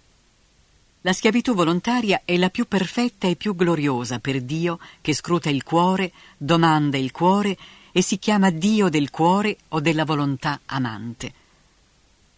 La 1.03 1.13
schiavitù 1.13 1.55
volontaria 1.55 2.23
è 2.25 2.37
la 2.37 2.51
più 2.51 2.67
perfetta 2.67 3.29
e 3.29 3.37
più 3.37 3.55
gloriosa 3.55 4.19
per 4.19 4.43
Dio 4.43 4.81
che 5.01 5.15
scruta 5.15 5.49
il 5.49 5.63
cuore, 5.63 6.13
domanda 6.37 6.97
il 6.97 7.13
cuore 7.13 7.57
e 7.93 8.03
si 8.03 8.19
chiama 8.19 8.51
Dio 8.51 8.89
del 8.89 9.11
cuore 9.11 9.59
o 9.69 9.81
della 9.81 10.05
volontà 10.05 10.61
amante. 10.67 11.33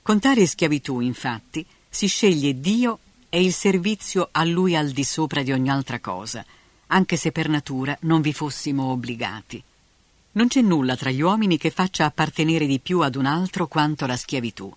Con 0.02 0.18
tale 0.18 0.46
schiavitù, 0.46 1.00
infatti, 1.00 1.64
si 1.88 2.06
sceglie 2.06 2.60
Dio 2.60 2.98
e 3.30 3.42
il 3.42 3.54
servizio 3.54 4.28
a 4.30 4.44
Lui 4.44 4.76
al 4.76 4.90
di 4.90 5.04
sopra 5.04 5.42
di 5.42 5.52
ogni 5.52 5.70
altra 5.70 5.98
cosa, 5.98 6.44
anche 6.88 7.16
se 7.16 7.32
per 7.32 7.48
natura 7.48 7.96
non 8.02 8.20
vi 8.20 8.34
fossimo 8.34 8.90
obbligati. 8.90 9.62
Non 10.32 10.48
c'è 10.48 10.60
nulla 10.60 10.96
tra 10.96 11.10
gli 11.10 11.22
uomini 11.22 11.56
che 11.56 11.70
faccia 11.70 12.04
appartenere 12.04 12.66
di 12.66 12.78
più 12.78 13.00
ad 13.00 13.16
un 13.16 13.24
altro 13.24 13.68
quanto 13.68 14.06
la 14.06 14.16
schiavitù. 14.16 14.72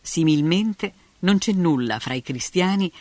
Similmente 0.00 0.92
non 1.20 1.38
c'è 1.38 1.52
nulla 1.52 1.98
fra 1.98 2.14
i 2.14 2.22
cristiani 2.22 2.92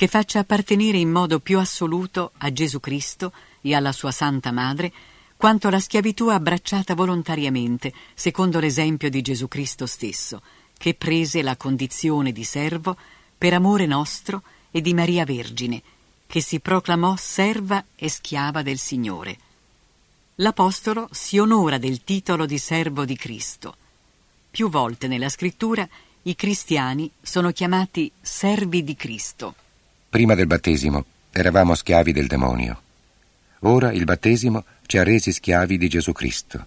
che 0.00 0.08
faccia 0.08 0.38
appartenere 0.38 0.96
in 0.96 1.10
modo 1.10 1.40
più 1.40 1.58
assoluto 1.58 2.32
a 2.38 2.50
Gesù 2.50 2.80
Cristo 2.80 3.34
e 3.60 3.74
alla 3.74 3.92
sua 3.92 4.10
Santa 4.10 4.50
Madre 4.50 4.90
quanto 5.36 5.68
la 5.68 5.78
schiavitù 5.78 6.28
abbracciata 6.28 6.94
volontariamente, 6.94 7.92
secondo 8.14 8.60
l'esempio 8.60 9.10
di 9.10 9.20
Gesù 9.20 9.46
Cristo 9.46 9.84
stesso, 9.84 10.40
che 10.78 10.94
prese 10.94 11.42
la 11.42 11.54
condizione 11.58 12.32
di 12.32 12.44
servo 12.44 12.96
per 13.36 13.52
amore 13.52 13.84
nostro 13.84 14.42
e 14.70 14.80
di 14.80 14.94
Maria 14.94 15.26
Vergine, 15.26 15.82
che 16.26 16.40
si 16.40 16.60
proclamò 16.60 17.14
serva 17.18 17.84
e 17.94 18.08
schiava 18.08 18.62
del 18.62 18.78
Signore 18.78 19.36
l'Apostolo 20.36 21.10
si 21.10 21.38
onora 21.38 21.76
del 21.76 22.04
titolo 22.04 22.46
di 22.46 22.56
servo 22.56 23.04
di 23.04 23.18
Cristo. 23.18 23.76
Più 24.50 24.70
volte 24.70 25.08
nella 25.08 25.28
scrittura 25.28 25.86
i 26.22 26.34
cristiani 26.34 27.10
sono 27.20 27.50
chiamati 27.50 28.10
servi 28.18 28.82
di 28.82 28.96
Cristo. 28.96 29.59
Prima 30.10 30.34
del 30.34 30.48
battesimo 30.48 31.04
eravamo 31.30 31.76
schiavi 31.76 32.10
del 32.10 32.26
demonio. 32.26 32.82
Ora 33.60 33.92
il 33.92 34.02
battesimo 34.02 34.64
ci 34.86 34.98
ha 34.98 35.04
resi 35.04 35.30
schiavi 35.30 35.78
di 35.78 35.88
Gesù 35.88 36.10
Cristo. 36.10 36.66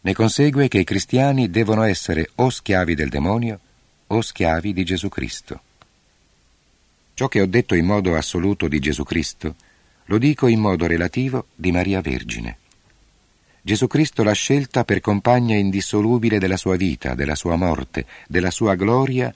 Ne 0.00 0.14
consegue 0.14 0.66
che 0.68 0.78
i 0.78 0.84
cristiani 0.84 1.50
devono 1.50 1.82
essere 1.82 2.30
o 2.36 2.48
schiavi 2.48 2.94
del 2.94 3.10
demonio 3.10 3.60
o 4.06 4.22
schiavi 4.22 4.72
di 4.72 4.84
Gesù 4.84 5.10
Cristo. 5.10 5.60
Ciò 7.12 7.28
che 7.28 7.42
ho 7.42 7.46
detto 7.46 7.74
in 7.74 7.84
modo 7.84 8.16
assoluto 8.16 8.68
di 8.68 8.78
Gesù 8.78 9.02
Cristo 9.02 9.54
lo 10.06 10.16
dico 10.16 10.46
in 10.46 10.60
modo 10.60 10.86
relativo 10.86 11.48
di 11.54 11.70
Maria 11.70 12.00
Vergine. 12.00 12.56
Gesù 13.60 13.86
Cristo 13.86 14.22
l'ha 14.22 14.32
scelta 14.32 14.84
per 14.84 15.00
compagna 15.00 15.56
indissolubile 15.56 16.38
della 16.38 16.56
sua 16.56 16.76
vita, 16.76 17.14
della 17.14 17.34
sua 17.34 17.56
morte, 17.56 18.06
della 18.26 18.50
sua 18.50 18.76
gloria 18.76 19.30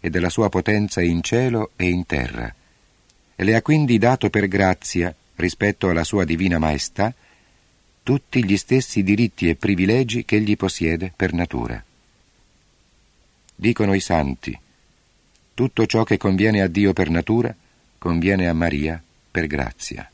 e 0.00 0.10
della 0.10 0.28
sua 0.28 0.48
potenza 0.48 1.02
in 1.02 1.22
cielo 1.22 1.72
e 1.76 1.88
in 1.88 2.06
terra, 2.06 2.54
e 3.34 3.44
le 3.44 3.54
ha 3.54 3.62
quindi 3.62 3.98
dato 3.98 4.30
per 4.30 4.48
grazia, 4.48 5.14
rispetto 5.36 5.88
alla 5.88 6.04
sua 6.04 6.24
divina 6.24 6.58
maestà, 6.58 7.12
tutti 8.02 8.44
gli 8.44 8.56
stessi 8.56 9.02
diritti 9.02 9.48
e 9.48 9.56
privilegi 9.56 10.24
che 10.24 10.36
egli 10.36 10.56
possiede 10.56 11.12
per 11.14 11.32
natura. 11.32 11.82
Dicono 13.54 13.94
i 13.94 14.00
santi, 14.00 14.58
tutto 15.54 15.86
ciò 15.86 16.04
che 16.04 16.16
conviene 16.18 16.60
a 16.60 16.66
Dio 16.66 16.92
per 16.92 17.10
natura 17.10 17.54
conviene 17.98 18.46
a 18.46 18.52
Maria 18.52 19.02
per 19.30 19.46
grazia. 19.46 20.08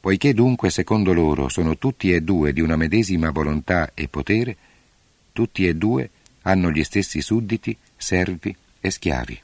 Poiché 0.00 0.34
dunque 0.34 0.70
secondo 0.70 1.12
loro 1.12 1.48
sono 1.48 1.78
tutti 1.78 2.12
e 2.12 2.22
due 2.22 2.52
di 2.52 2.60
una 2.60 2.76
medesima 2.76 3.30
volontà 3.30 3.92
e 3.94 4.08
potere, 4.08 4.56
tutti 5.32 5.66
e 5.66 5.74
due 5.76 6.10
hanno 6.42 6.70
gli 6.70 6.82
stessi 6.84 7.20
sudditi, 7.20 7.76
servi 8.04 8.54
e 8.80 8.90
schiavi. 8.90 9.40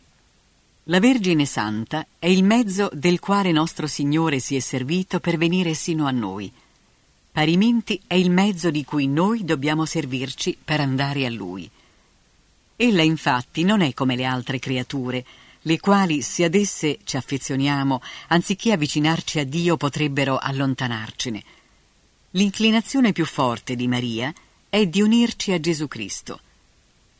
La 0.84 1.00
Vergine 1.00 1.46
Santa 1.46 2.06
è 2.18 2.26
il 2.26 2.44
mezzo 2.44 2.90
del 2.92 3.18
quale 3.18 3.52
nostro 3.52 3.86
Signore 3.86 4.38
si 4.38 4.54
è 4.54 4.60
servito 4.60 5.18
per 5.18 5.38
venire 5.38 5.72
sino 5.72 6.06
a 6.06 6.10
noi. 6.10 6.52
Parimenti 7.32 8.00
è 8.06 8.14
il 8.14 8.30
mezzo 8.30 8.70
di 8.70 8.84
cui 8.84 9.06
noi 9.06 9.44
dobbiamo 9.44 9.86
servirci 9.86 10.58
per 10.62 10.80
andare 10.80 11.24
a 11.24 11.30
Lui. 11.30 11.70
Ella 12.76 13.02
infatti 13.02 13.62
non 13.62 13.80
è 13.80 13.94
come 13.94 14.14
le 14.14 14.24
altre 14.24 14.58
creature, 14.58 15.24
le 15.62 15.80
quali, 15.80 16.20
se 16.20 16.44
ad 16.44 16.54
esse 16.54 16.98
ci 17.04 17.16
affezioniamo, 17.16 18.02
anziché 18.28 18.72
avvicinarci 18.72 19.38
a 19.38 19.44
Dio, 19.44 19.76
potrebbero 19.76 20.38
allontanarcene. 20.38 21.42
L'inclinazione 22.32 23.12
più 23.12 23.24
forte 23.24 23.74
di 23.74 23.88
Maria 23.88 24.32
è 24.68 24.86
di 24.86 25.00
unirci 25.00 25.52
a 25.52 25.60
Gesù 25.60 25.88
Cristo, 25.88 26.40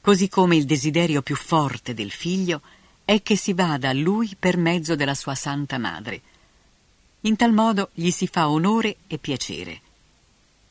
così 0.00 0.28
come 0.28 0.56
il 0.56 0.64
desiderio 0.64 1.22
più 1.22 1.36
forte 1.36 1.94
del 1.94 2.10
figlio 2.10 2.62
è 3.04 3.22
che 3.22 3.36
si 3.36 3.52
vada 3.52 3.88
a 3.88 3.92
lui 3.92 4.34
per 4.38 4.56
mezzo 4.56 4.94
della 4.94 5.14
sua 5.14 5.34
Santa 5.34 5.78
Madre. 5.78 6.20
In 7.22 7.36
tal 7.36 7.52
modo 7.52 7.90
gli 7.92 8.10
si 8.10 8.26
fa 8.26 8.48
onore 8.48 8.96
e 9.06 9.18
piacere. 9.18 9.80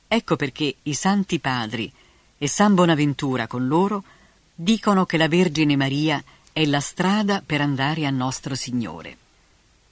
Ecco 0.08 0.36
perché 0.36 0.76
i 0.84 0.94
Santi 0.94 1.40
Padri 1.40 1.92
e 2.38 2.48
San 2.48 2.74
Bonaventura 2.74 3.46
con 3.46 3.68
loro 3.68 4.04
dicono 4.56 5.06
che 5.06 5.18
la 5.18 5.28
Vergine 5.28 5.76
Maria 5.76 6.24
è 6.52 6.66
la 6.66 6.80
strada 6.80 7.44
per 7.46 7.62
andare 7.62 8.06
a 8.06 8.10
nostro 8.10 8.56
Signore. 8.56 9.18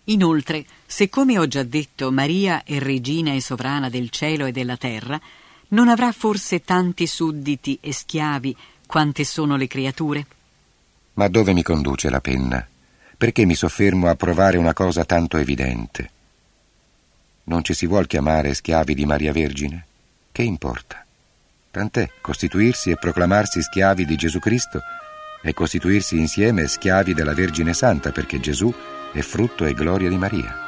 Inoltre, 0.06 0.66
se 0.86 1.10
come 1.10 1.38
ho 1.38 1.48
già 1.48 1.64
detto 1.64 2.12
Maria 2.12 2.64
è 2.64 2.80
regina 2.80 3.34
e 3.34 3.42
sovrana 3.42 3.90
del 3.90 4.10
cielo 4.10 4.46
e 4.46 4.52
della 4.52 4.78
terra, 4.78 5.20
non 5.70 5.90
avrà 5.90 6.12
forse 6.14 6.62
tanti 6.62 7.06
sudditi 7.06 7.78
e 7.82 7.92
schiavi 7.92 8.56
quante 8.88 9.24
sono 9.24 9.56
le 9.56 9.68
creature? 9.68 10.26
Ma 11.14 11.28
dove 11.28 11.54
mi 11.54 11.62
conduce 11.62 12.10
la 12.10 12.22
penna? 12.22 12.66
Perché 13.16 13.46
mi 13.46 13.54
soffermo 13.54 14.08
a 14.08 14.16
provare 14.16 14.58
una 14.58 14.74
cosa 14.74 15.06
tanto 15.06 15.38
evidente? 15.38 16.10
Non 17.44 17.64
ci 17.64 17.74
si 17.74 17.86
vuol 17.86 18.08
chiamare 18.08 18.54
schiavi 18.54 18.96
di 18.96 19.06
Maria 19.06 19.32
Vergine? 19.32 19.86
Che 20.32 20.42
importa? 20.42 21.06
Tant'è 21.70 22.10
costituirsi 22.22 22.90
e 22.90 22.98
proclamarsi 22.98 23.62
schiavi 23.62 24.06
di 24.06 24.16
Gesù 24.16 24.40
Cristo 24.40 24.82
e 25.42 25.54
costituirsi 25.54 26.18
insieme 26.18 26.68
schiavi 26.68 27.14
della 27.14 27.34
Vergine 27.34 27.74
Santa 27.74 28.12
perché 28.12 28.40
Gesù 28.40 28.74
è 29.14 29.22
frutto 29.22 29.66
e 29.66 29.74
gloria 29.74 30.10
di 30.10 30.18
Maria. 30.18 30.67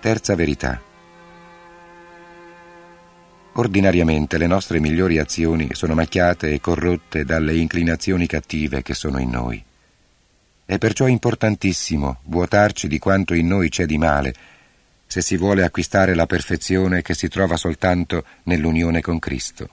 Terza 0.00 0.34
verità. 0.34 0.80
Ordinariamente 3.52 4.38
le 4.38 4.46
nostre 4.46 4.80
migliori 4.80 5.18
azioni 5.18 5.68
sono 5.72 5.92
macchiate 5.92 6.54
e 6.54 6.60
corrotte 6.60 7.26
dalle 7.26 7.54
inclinazioni 7.54 8.26
cattive 8.26 8.80
che 8.80 8.94
sono 8.94 9.18
in 9.18 9.28
noi. 9.28 9.62
È 10.64 10.78
perciò 10.78 11.06
importantissimo 11.06 12.20
vuotarci 12.24 12.88
di 12.88 12.98
quanto 12.98 13.34
in 13.34 13.46
noi 13.46 13.68
c'è 13.68 13.84
di 13.84 13.98
male, 13.98 14.34
se 15.06 15.20
si 15.20 15.36
vuole 15.36 15.64
acquistare 15.64 16.14
la 16.14 16.24
perfezione 16.24 17.02
che 17.02 17.12
si 17.12 17.28
trova 17.28 17.58
soltanto 17.58 18.24
nell'unione 18.44 19.02
con 19.02 19.18
Cristo. 19.18 19.68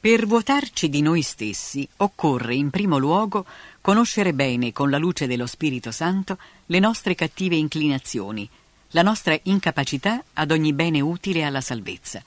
Per 0.00 0.26
vuotarci 0.26 0.88
di 0.88 1.02
noi 1.02 1.20
stessi 1.20 1.86
occorre 1.98 2.54
in 2.54 2.70
primo 2.70 2.96
luogo 2.96 3.44
conoscere 3.82 4.32
bene 4.32 4.72
con 4.72 4.88
la 4.88 4.96
luce 4.96 5.26
dello 5.26 5.46
Spirito 5.46 5.90
Santo 5.90 6.38
le 6.66 6.78
nostre 6.78 7.14
cattive 7.14 7.56
inclinazioni, 7.56 8.48
la 8.94 9.02
nostra 9.02 9.36
incapacità 9.42 10.22
ad 10.34 10.52
ogni 10.52 10.72
bene 10.72 11.00
utile 11.00 11.42
alla 11.42 11.60
salvezza. 11.60 12.22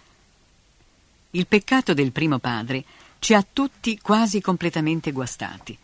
Il 1.31 1.47
peccato 1.47 1.93
del 1.93 2.12
primo 2.12 2.39
padre 2.39 2.83
ci 3.19 3.33
ha 3.33 3.45
tutti 3.51 3.97
quasi 4.00 4.41
completamente 4.41 5.13
guastati. 5.13 5.77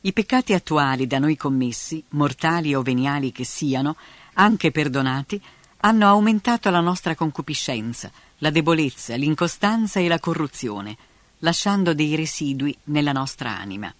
I 0.00 0.12
peccati 0.12 0.54
attuali 0.54 1.06
da 1.06 1.18
noi 1.18 1.36
commessi, 1.36 2.02
mortali 2.10 2.74
o 2.74 2.80
veniali 2.80 3.30
che 3.30 3.44
siano, 3.44 3.96
anche 4.34 4.70
perdonati, 4.70 5.40
hanno 5.80 6.06
aumentato 6.06 6.70
la 6.70 6.80
nostra 6.80 7.14
concupiscenza, 7.14 8.10
la 8.38 8.50
debolezza, 8.50 9.16
l'incostanza 9.16 10.00
e 10.00 10.08
la 10.08 10.18
corruzione, 10.18 10.96
lasciando 11.40 11.92
dei 11.92 12.16
residui 12.16 12.74
nella 12.84 13.12
nostra 13.12 13.50
anima. 13.58 13.92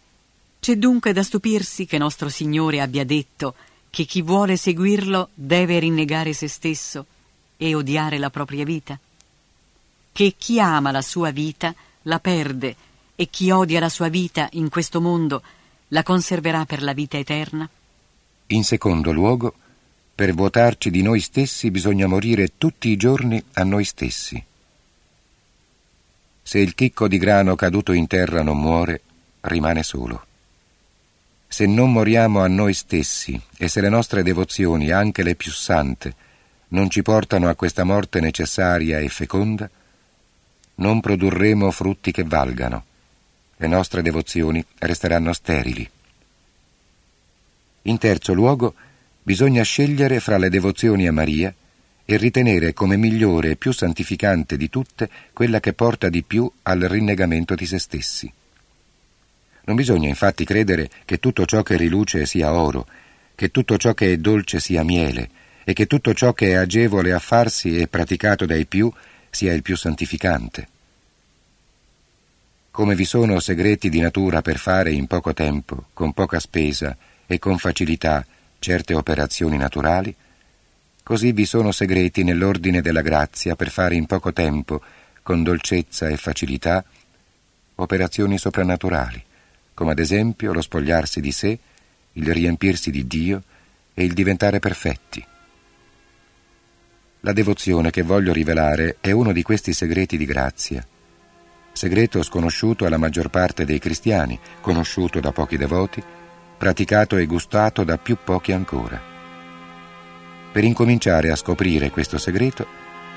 C'è 0.61 0.77
dunque 0.77 1.13
da 1.13 1.23
stupirsi 1.23 1.85
che 1.85 1.99
nostro 1.99 2.31
Signore 2.31 2.81
abbia 2.81 3.05
detto 3.05 3.55
che 3.97 4.05
chi 4.05 4.21
vuole 4.21 4.59
seguirlo 4.59 5.31
deve 5.33 5.79
rinnegare 5.79 6.35
se 6.35 6.49
stesso 6.49 7.07
e 7.57 7.75
odiare 7.75 8.19
la 8.19 8.29
propria 8.29 8.63
vita? 8.63 9.01
Che 10.13 10.35
chi 10.37 10.61
ama 10.61 10.91
la 10.91 11.01
sua 11.01 11.31
vita 11.31 11.75
la 12.03 12.19
perde 12.19 12.77
e 13.17 13.31
chi 13.31 13.51
odia 13.51 13.81
la 13.81 13.89
sua 13.89 14.09
vita 14.09 14.51
in 14.53 14.69
questo 14.69 15.01
mondo 15.01 15.43
la 15.89 16.03
conserverà 16.03 16.67
per 16.67 16.83
la 16.83 16.93
vita 16.93 17.17
eterna? 17.17 17.67
In 18.49 18.65
secondo 18.65 19.13
luogo, 19.13 19.55
per 20.15 20.35
vuotarci 20.35 20.91
di 20.91 21.01
noi 21.01 21.21
stessi 21.21 21.71
bisogna 21.71 22.07
morire 22.07 22.59
tutti 22.59 22.91
i 22.91 22.97
giorni 22.97 23.43
a 23.55 23.65
noi 23.65 23.85
stessi. 23.85 24.45
Se 26.43 26.59
il 26.59 26.75
chicco 26.75 27.09
di 27.09 27.17
grano 27.17 27.57
caduto 27.57 27.93
in 27.93 28.07
terra 28.07 28.43
non 28.43 28.61
muore, 28.61 29.01
rimane 29.41 29.83
solo. 29.83 30.27
Se 31.49 31.67
non 31.67 31.93
moriamo 31.93 32.41
a 32.41 32.49
noi 32.49 32.75
stessi 32.75 33.41
e 33.57 33.69
se 33.69 33.81
le 33.81 33.89
nostre 33.89 34.23
devozioni, 34.23 34.91
anche 34.91 35.23
le 35.23 35.35
più 35.35 35.51
sante, 35.53 36.15
non 36.69 36.91
ci 36.91 37.03
portano 37.03 37.49
a 37.49 37.55
questa 37.55 37.85
morte 37.85 38.21
necessaria 38.21 38.99
e 38.99 39.09
feconda, 39.09 39.71
non 40.77 41.01
produrremo 41.01 41.71
frutti 41.71 42.11
che 42.11 42.25
valgano. 42.25 42.85
Le 43.57 43.67
nostre 43.67 44.03
devozioni 44.03 44.65
resteranno 44.79 45.33
sterili. 45.33 45.89
In 47.83 47.99
terzo 47.99 48.35
luogo, 48.35 48.75
bisogna 49.23 49.63
scegliere 49.63 50.21
fra 50.21 50.37
le 50.37 50.51
devozioni 50.51 51.07
a 51.07 51.13
Maria 51.13 51.55
e 52.05 52.17
ritenere 52.17 52.73
come 52.73 52.97
migliore 52.97 53.51
e 53.51 53.57
più 53.57 53.73
santificante 53.73 54.57
di 54.57 54.69
tutte 54.69 55.09
quella 55.33 55.61
che 55.61 55.73
porta 55.73 56.09
di 56.09 56.23
più 56.23 56.51
al 56.63 56.81
rinnegamento 56.81 57.55
di 57.55 57.67
se 57.67 57.79
stessi. 57.79 58.31
Non 59.67 59.77
bisogna 59.77 60.09
infatti 60.09 60.45
credere 60.45 60.91
che 61.05 61.19
tutto 61.19 61.45
ciò 61.45 61.63
che 61.63 61.77
riluce 61.77 62.25
sia 62.27 62.53
oro, 62.53 62.87
che 63.35 63.51
tutto 63.51 63.77
ciò 63.77 63.95
che 63.95 64.13
è 64.13 64.17
dolce 64.17 64.61
sia 64.61 64.83
miele, 64.83 65.29
e 65.65 65.73
che 65.73 65.87
tutto 65.87 66.15
ciò 66.15 66.33
che 66.33 66.51
è 66.51 66.55
agevole 66.55 67.13
a 67.13 67.19
farsi 67.19 67.81
e 67.81 67.89
praticato 67.89 68.47
dai 68.47 68.67
più 68.67 68.91
sia 69.29 69.53
il 69.53 69.63
più 69.63 69.77
santificante. 69.77 70.69
Come 72.71 72.95
vi 72.95 73.05
sono 73.05 73.41
segreti 73.41 73.89
di 73.89 74.01
natura 74.01 74.43
per 74.43 74.59
fare 74.59 74.93
in 74.93 75.09
poco 75.09 75.35
tempo, 75.35 75.87
con 75.93 76.13
poca 76.13 76.39
spesa 76.39 76.97
e 77.27 77.41
con 77.41 77.59
facilità 77.59 78.25
certe 78.61 78.95
operazioni 78.95 79.57
naturali, 79.57 80.15
così 81.03 81.33
vi 81.33 81.45
sono 81.45 81.73
segreti 81.73 82.23
nell'ordine 82.23 82.81
della 82.81 83.03
grazia 83.03 83.57
per 83.57 83.71
fare 83.71 83.97
in 83.97 84.07
poco 84.07 84.33
tempo, 84.33 84.81
con 85.23 85.43
dolcezza 85.43 86.09
e 86.09 86.17
facilità, 86.17 86.85
operazioni 87.75 88.39
soprannaturali, 88.39 89.25
come 89.77 89.91
ad 89.91 89.99
esempio 89.99 90.55
lo 90.55 90.63
spogliarsi 90.63 91.21
di 91.21 91.33
sé, 91.33 91.59
il 92.15 92.33
riempirsi 92.33 92.91
di 92.91 93.07
Dio 93.07 93.43
e 93.93 94.05
il 94.05 94.15
diventare 94.15 94.59
perfetti. 94.59 95.23
La 97.21 97.33
devozione 97.35 97.91
che 97.91 98.01
voglio 98.01 98.33
rivelare 98.33 98.97
è 99.01 99.11
uno 99.11 99.33
di 99.33 99.43
questi 99.43 99.75
segreti 99.75 100.17
di 100.17 100.25
grazia, 100.25 100.83
segreto 101.73 102.23
sconosciuto 102.23 102.87
alla 102.87 102.97
maggior 102.97 103.29
parte 103.29 103.67
dei 103.67 103.79
cristiani, 103.79 104.41
conosciuto 104.63 105.21
da 105.21 105.33
pochi 105.33 105.59
devoti, 105.59 106.03
praticato 106.57 107.19
e 107.19 107.27
gustato 107.27 107.85
da 107.85 107.99
più 107.99 108.17
pochi 108.25 108.53
ancora. 108.53 108.99
Per 110.53 110.65
incominciare 110.65 111.31
a 111.31 111.37
scoprire 111.37 111.91
questo 111.91 112.17
segreto, 112.17 112.67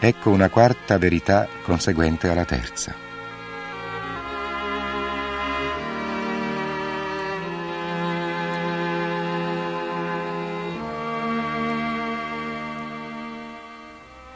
ecco 0.01 0.29
una 0.29 0.49
quarta 0.49 0.97
verità 0.97 1.47
conseguente 1.63 2.27
alla 2.27 2.43
terza. 2.43 3.08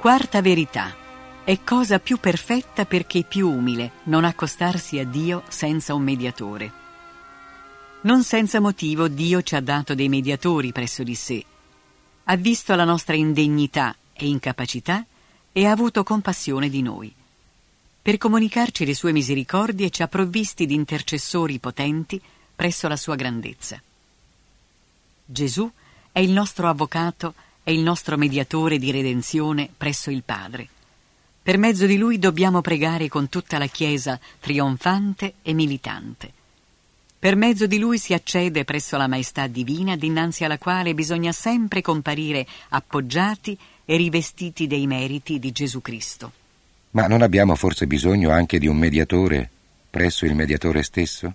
Quarta 0.04 0.42
verità. 0.42 0.94
È 1.46 1.64
cosa 1.64 1.98
più 1.98 2.18
perfetta 2.18 2.84
perché 2.84 3.24
più 3.24 3.50
umile 3.50 4.02
non 4.08 4.26
accostarsi 4.26 5.00
a 5.00 5.06
Dio 5.06 5.44
senza 5.48 5.94
un 5.94 6.04
mediatore. 6.04 6.72
Non 8.02 8.22
senza 8.26 8.60
motivo 8.60 9.08
Dio 9.08 9.42
ci 9.44 9.56
ha 9.56 9.62
dato 9.62 9.96
dei 9.96 10.10
mediatori 10.10 10.74
presso 10.74 11.04
di 11.04 11.16
sé. 11.16 11.46
Ha 12.26 12.36
visto 12.36 12.76
la 12.76 12.84
nostra 12.84 13.16
indegnità 13.16 13.96
e 14.12 14.28
incapacità 14.28 15.06
e 15.54 15.66
ha 15.66 15.72
avuto 15.72 16.04
compassione 16.04 16.68
di 16.68 16.82
noi. 16.82 17.14
Per 18.02 18.18
comunicarci 18.18 18.84
le 18.86 18.96
sue 18.96 19.14
misericordie 19.14 19.90
ci 19.90 20.04
ha 20.04 20.10
provvisti 20.10 20.66
di 20.66 20.74
intercessori 20.74 21.60
potenti 21.60 22.22
presso 22.54 22.90
la 22.90 22.98
sua 22.98 23.16
grandezza. 23.16 23.82
Gesù 25.24 25.72
è 26.12 26.20
il 26.20 26.32
nostro 26.32 26.68
avvocato 26.68 27.34
è 27.64 27.72
il 27.72 27.80
nostro 27.80 28.18
mediatore 28.18 28.78
di 28.78 28.92
redenzione 28.92 29.70
presso 29.76 30.12
il 30.12 30.24
Padre. 30.24 30.68
Per 31.42 31.58
mezzo 31.58 31.86
di 31.86 31.98
lui 31.98 32.20
dobbiamo 32.20 32.62
pregare 32.62 33.08
con 33.08 33.30
tutta 33.30 33.58
la 33.58 33.68
Chiesa 33.68 34.20
trionfante 34.40 35.36
e 35.42 35.54
militante. 35.54 36.32
Per 37.20 37.36
mezzo 37.38 37.68
di 37.68 37.80
lui 37.80 37.98
si 37.98 38.14
accede 38.14 38.66
presso 38.66 38.98
la 38.98 39.08
maestà 39.08 39.48
divina 39.48 39.96
dinanzi 39.96 40.44
alla 40.44 40.58
quale 40.58 40.94
bisogna 40.94 41.32
sempre 41.32 41.82
comparire 41.82 42.46
appoggiati 42.70 43.58
e 43.86 43.96
rivestiti 43.96 44.68
dei 44.68 44.88
meriti 44.88 45.40
di 45.40 45.52
Gesù 45.54 45.82
Cristo. 45.82 46.32
Ma 46.92 47.08
non 47.08 47.22
abbiamo 47.22 47.56
forse 47.56 47.88
bisogno 47.88 48.30
anche 48.30 48.60
di 48.60 48.68
un 48.68 48.78
mediatore 48.78 49.50
presso 49.90 50.26
il 50.26 50.36
mediatore 50.36 50.84
stesso? 50.84 51.34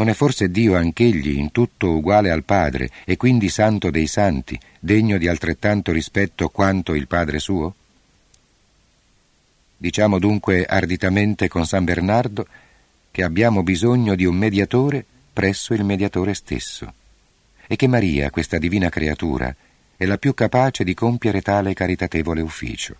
Non 0.00 0.08
è 0.08 0.14
forse 0.14 0.50
Dio 0.50 0.76
anch'egli 0.76 1.36
in 1.36 1.52
tutto 1.52 1.90
uguale 1.90 2.30
al 2.30 2.42
Padre 2.42 2.88
e 3.04 3.18
quindi 3.18 3.50
santo 3.50 3.90
dei 3.90 4.06
santi, 4.06 4.58
degno 4.78 5.18
di 5.18 5.28
altrettanto 5.28 5.92
rispetto 5.92 6.48
quanto 6.48 6.94
il 6.94 7.06
Padre 7.06 7.38
suo? 7.38 7.74
Diciamo 9.76 10.18
dunque 10.18 10.64
arditamente 10.64 11.48
con 11.48 11.66
San 11.66 11.84
Bernardo 11.84 12.46
che 13.10 13.22
abbiamo 13.22 13.62
bisogno 13.62 14.14
di 14.14 14.24
un 14.24 14.36
mediatore 14.36 15.04
presso 15.34 15.74
il 15.74 15.84
mediatore 15.84 16.32
stesso 16.32 16.94
e 17.66 17.76
che 17.76 17.86
Maria, 17.86 18.30
questa 18.30 18.56
divina 18.56 18.88
creatura, 18.88 19.54
è 19.98 20.06
la 20.06 20.16
più 20.16 20.32
capace 20.32 20.82
di 20.82 20.94
compiere 20.94 21.42
tale 21.42 21.74
caritatevole 21.74 22.40
ufficio. 22.40 22.96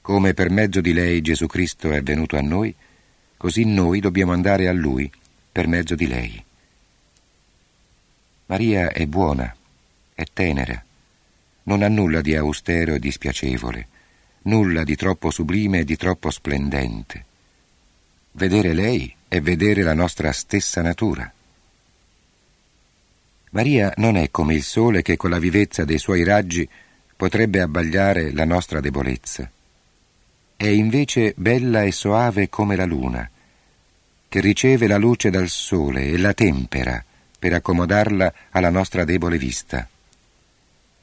Come 0.00 0.34
per 0.34 0.50
mezzo 0.50 0.80
di 0.80 0.92
lei 0.92 1.20
Gesù 1.20 1.46
Cristo 1.46 1.92
è 1.92 2.02
venuto 2.02 2.36
a 2.36 2.40
noi, 2.40 2.74
così 3.36 3.64
noi 3.64 4.00
dobbiamo 4.00 4.32
andare 4.32 4.66
a 4.66 4.72
Lui 4.72 5.08
per 5.56 5.68
mezzo 5.68 5.94
di 5.94 6.06
lei. 6.06 6.44
Maria 8.44 8.92
è 8.92 9.06
buona, 9.06 9.56
è 10.12 10.24
tenera, 10.30 10.84
non 11.62 11.80
ha 11.80 11.88
nulla 11.88 12.20
di 12.20 12.36
austero 12.36 12.92
e 12.92 12.98
di 12.98 13.10
spiacevole, 13.10 13.88
nulla 14.42 14.84
di 14.84 14.96
troppo 14.96 15.30
sublime 15.30 15.78
e 15.78 15.84
di 15.84 15.96
troppo 15.96 16.28
splendente. 16.28 17.24
Vedere 18.32 18.74
lei 18.74 19.10
è 19.28 19.40
vedere 19.40 19.80
la 19.80 19.94
nostra 19.94 20.30
stessa 20.32 20.82
natura. 20.82 21.32
Maria 23.52 23.94
non 23.96 24.18
è 24.18 24.30
come 24.30 24.52
il 24.52 24.62
sole 24.62 25.00
che 25.00 25.16
con 25.16 25.30
la 25.30 25.38
vivezza 25.38 25.86
dei 25.86 25.98
suoi 25.98 26.22
raggi 26.22 26.68
potrebbe 27.16 27.62
abbagliare 27.62 28.30
la 28.30 28.44
nostra 28.44 28.80
debolezza. 28.80 29.50
È 30.54 30.66
invece 30.66 31.32
bella 31.34 31.82
e 31.82 31.92
soave 31.92 32.50
come 32.50 32.76
la 32.76 32.84
luna, 32.84 33.30
che 34.36 34.42
riceve 34.42 34.86
la 34.86 34.98
luce 34.98 35.30
dal 35.30 35.48
sole 35.48 36.08
e 36.08 36.18
la 36.18 36.34
tempera 36.34 37.02
per 37.38 37.54
accomodarla 37.54 38.34
alla 38.50 38.68
nostra 38.68 39.02
debole 39.04 39.38
vista. 39.38 39.88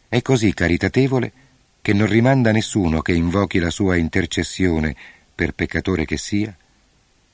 È 0.08 0.22
così 0.22 0.54
caritatevole 0.54 1.32
che 1.82 1.93
non 1.93 2.06
rimanda 2.06 2.52
nessuno 2.52 3.02
che 3.02 3.13
invochi 3.13 3.58
la 3.58 3.72
sua 3.72 3.96
intercessione, 3.96 4.96
per 5.34 5.56
peccatore 5.56 6.06
che 6.06 6.15
sia, 6.15 6.56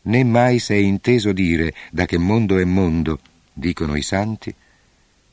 né 0.04 0.24
mai 0.24 0.60
si 0.60 0.72
è 0.72 0.78
inteso 0.78 1.34
dire 1.34 1.74
da 1.92 2.06
che 2.06 2.18
mondo 2.18 2.58
è 2.60 2.64
mondo, 2.64 3.20
dicono 3.52 3.98
i 3.98 4.02
santi, 4.02 4.56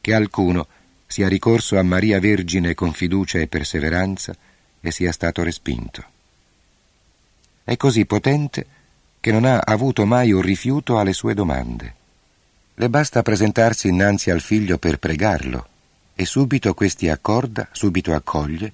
che 0.00 0.14
alcuno 0.14 0.66
sia 1.06 1.28
ricorso 1.28 1.78
a 1.78 1.84
Maria 1.84 2.18
Vergine 2.18 2.74
con 2.74 2.92
fiducia 2.92 3.38
e 3.38 3.46
perseveranza 3.46 4.34
e 4.80 4.90
sia 4.90 5.12
stato 5.12 5.44
respinto. 5.44 6.02
È 7.62 7.76
così 7.76 8.04
potente 8.04 8.74
che 9.26 9.32
non 9.32 9.44
ha 9.44 9.58
avuto 9.58 10.06
mai 10.06 10.30
un 10.30 10.40
rifiuto 10.40 11.00
alle 11.00 11.12
sue 11.12 11.34
domande. 11.34 11.94
Le 12.74 12.88
basta 12.88 13.22
presentarsi 13.22 13.88
innanzi 13.88 14.30
al 14.30 14.40
figlio 14.40 14.78
per 14.78 15.00
pregarlo 15.00 15.66
e 16.14 16.24
subito 16.24 16.74
questi 16.74 17.08
accorda, 17.08 17.66
subito 17.72 18.14
accoglie, 18.14 18.72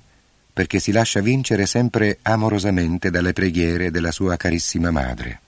perché 0.52 0.78
si 0.78 0.92
lascia 0.92 1.22
vincere 1.22 1.64
sempre 1.64 2.18
amorosamente 2.20 3.08
dalle 3.08 3.32
preghiere 3.32 3.90
della 3.90 4.10
sua 4.10 4.36
carissima 4.36 4.90
madre. 4.90 5.40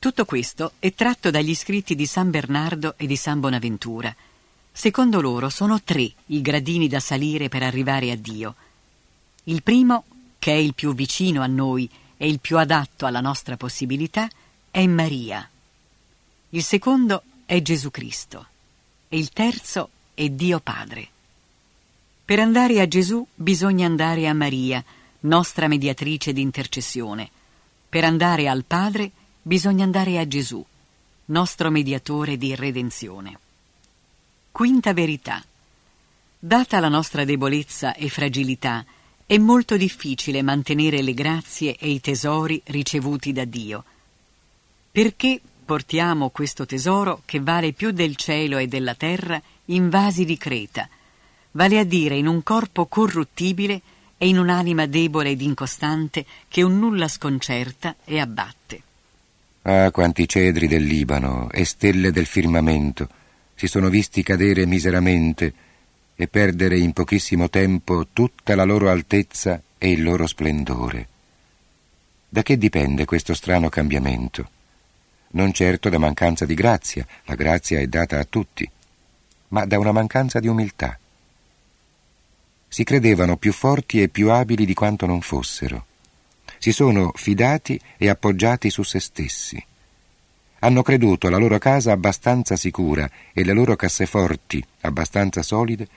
Tutto 0.00 0.24
questo 0.24 0.72
è 0.80 0.92
tratto 0.94 1.30
dagli 1.30 1.54
scritti 1.54 1.94
di 1.94 2.06
San 2.06 2.30
Bernardo 2.30 2.94
e 2.96 3.06
di 3.06 3.14
San 3.14 3.38
Bonaventura. 3.38 4.12
Secondo 4.72 5.20
loro 5.20 5.48
sono 5.48 5.80
tre 5.80 6.10
i 6.26 6.42
gradini 6.42 6.88
da 6.88 6.98
salire 6.98 7.48
per 7.48 7.62
arrivare 7.62 8.10
a 8.10 8.16
Dio. 8.16 8.56
Il 9.44 9.62
primo, 9.62 10.06
che 10.40 10.50
è 10.50 10.56
il 10.56 10.74
più 10.74 10.92
vicino 10.92 11.40
a 11.40 11.46
noi 11.46 11.88
e 12.22 12.28
il 12.28 12.38
più 12.38 12.58
adatto 12.58 13.06
alla 13.06 13.22
nostra 13.22 13.56
possibilità, 13.56 14.28
è 14.70 14.86
Maria. 14.86 15.48
Il 16.50 16.62
secondo 16.62 17.22
è 17.46 17.62
Gesù 17.62 17.90
Cristo 17.90 18.46
e 19.08 19.16
il 19.16 19.30
terzo 19.30 19.88
è 20.12 20.28
Dio 20.28 20.60
Padre. 20.60 21.08
Per 22.22 22.38
andare 22.38 22.78
a 22.82 22.86
Gesù 22.86 23.26
bisogna 23.34 23.86
andare 23.86 24.28
a 24.28 24.34
Maria, 24.34 24.84
nostra 25.20 25.66
mediatrice 25.66 26.34
di 26.34 26.42
intercessione. 26.42 27.30
Per 27.88 28.04
andare 28.04 28.48
al 28.48 28.64
Padre 28.64 29.10
bisogna 29.40 29.84
andare 29.84 30.18
a 30.18 30.28
Gesù, 30.28 30.62
nostro 31.24 31.70
mediatore 31.70 32.36
di 32.36 32.54
redenzione. 32.54 33.38
Quinta 34.52 34.92
verità. 34.92 35.42
Data 36.38 36.80
la 36.80 36.88
nostra 36.88 37.24
debolezza 37.24 37.94
e 37.94 38.10
fragilità, 38.10 38.84
è 39.30 39.38
molto 39.38 39.76
difficile 39.76 40.42
mantenere 40.42 41.02
le 41.02 41.14
grazie 41.14 41.76
e 41.76 41.88
i 41.88 42.00
tesori 42.00 42.60
ricevuti 42.64 43.30
da 43.32 43.44
Dio. 43.44 43.84
Perché 44.90 45.40
portiamo 45.64 46.30
questo 46.30 46.66
tesoro 46.66 47.22
che 47.26 47.38
vale 47.38 47.72
più 47.72 47.92
del 47.92 48.16
cielo 48.16 48.58
e 48.58 48.66
della 48.66 48.96
terra 48.96 49.40
in 49.66 49.88
vasi 49.88 50.24
di 50.24 50.36
creta, 50.36 50.88
vale 51.52 51.78
a 51.78 51.84
dire 51.84 52.16
in 52.16 52.26
un 52.26 52.42
corpo 52.42 52.86
corruttibile 52.86 53.80
e 54.18 54.26
in 54.26 54.36
un'anima 54.36 54.86
debole 54.86 55.30
ed 55.30 55.42
incostante 55.42 56.26
che 56.48 56.62
un 56.62 56.80
nulla 56.80 57.06
sconcerta 57.06 57.94
e 58.04 58.18
abbatte. 58.18 58.82
Ah, 59.62 59.92
quanti 59.92 60.26
cedri 60.26 60.66
del 60.66 60.82
Libano 60.82 61.48
e 61.52 61.64
stelle 61.64 62.10
del 62.10 62.26
firmamento 62.26 63.08
si 63.54 63.68
sono 63.68 63.90
visti 63.90 64.24
cadere 64.24 64.66
miseramente 64.66 65.54
e 66.20 66.28
perdere 66.28 66.76
in 66.76 66.92
pochissimo 66.92 67.48
tempo 67.48 68.08
tutta 68.12 68.54
la 68.54 68.64
loro 68.64 68.90
altezza 68.90 69.58
e 69.78 69.90
il 69.90 70.02
loro 70.02 70.26
splendore. 70.26 71.08
Da 72.28 72.42
che 72.42 72.58
dipende 72.58 73.06
questo 73.06 73.32
strano 73.32 73.70
cambiamento? 73.70 74.50
Non 75.28 75.54
certo 75.54 75.88
da 75.88 75.96
mancanza 75.96 76.44
di 76.44 76.52
grazia, 76.52 77.06
la 77.24 77.34
grazia 77.36 77.80
è 77.80 77.86
data 77.86 78.18
a 78.18 78.26
tutti, 78.28 78.70
ma 79.48 79.64
da 79.64 79.78
una 79.78 79.92
mancanza 79.92 80.40
di 80.40 80.46
umiltà. 80.46 80.98
Si 82.68 82.84
credevano 82.84 83.38
più 83.38 83.54
forti 83.54 84.02
e 84.02 84.10
più 84.10 84.30
abili 84.30 84.66
di 84.66 84.74
quanto 84.74 85.06
non 85.06 85.22
fossero. 85.22 85.86
Si 86.58 86.70
sono 86.70 87.12
fidati 87.14 87.80
e 87.96 88.10
appoggiati 88.10 88.68
su 88.68 88.82
se 88.82 89.00
stessi. 89.00 89.64
Hanno 90.58 90.82
creduto 90.82 91.30
la 91.30 91.38
loro 91.38 91.56
casa 91.56 91.92
abbastanza 91.92 92.56
sicura 92.56 93.10
e 93.32 93.42
le 93.42 93.54
loro 93.54 93.74
casseforti 93.74 94.62
abbastanza 94.82 95.40
solide 95.40 95.88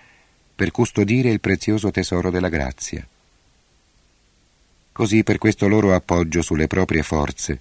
per 0.56 0.72
custodire 0.72 1.30
il 1.30 1.40
prezioso 1.40 1.92
tesoro 1.92 2.30
della 2.30 2.50
grazia. 2.50 3.06
Così 4.92 5.24
per 5.24 5.38
questo 5.38 5.68
loro 5.68 5.94
appoggio 5.94 6.42
sulle 6.42 6.68
proprie 6.68 7.04
forze 7.04 7.60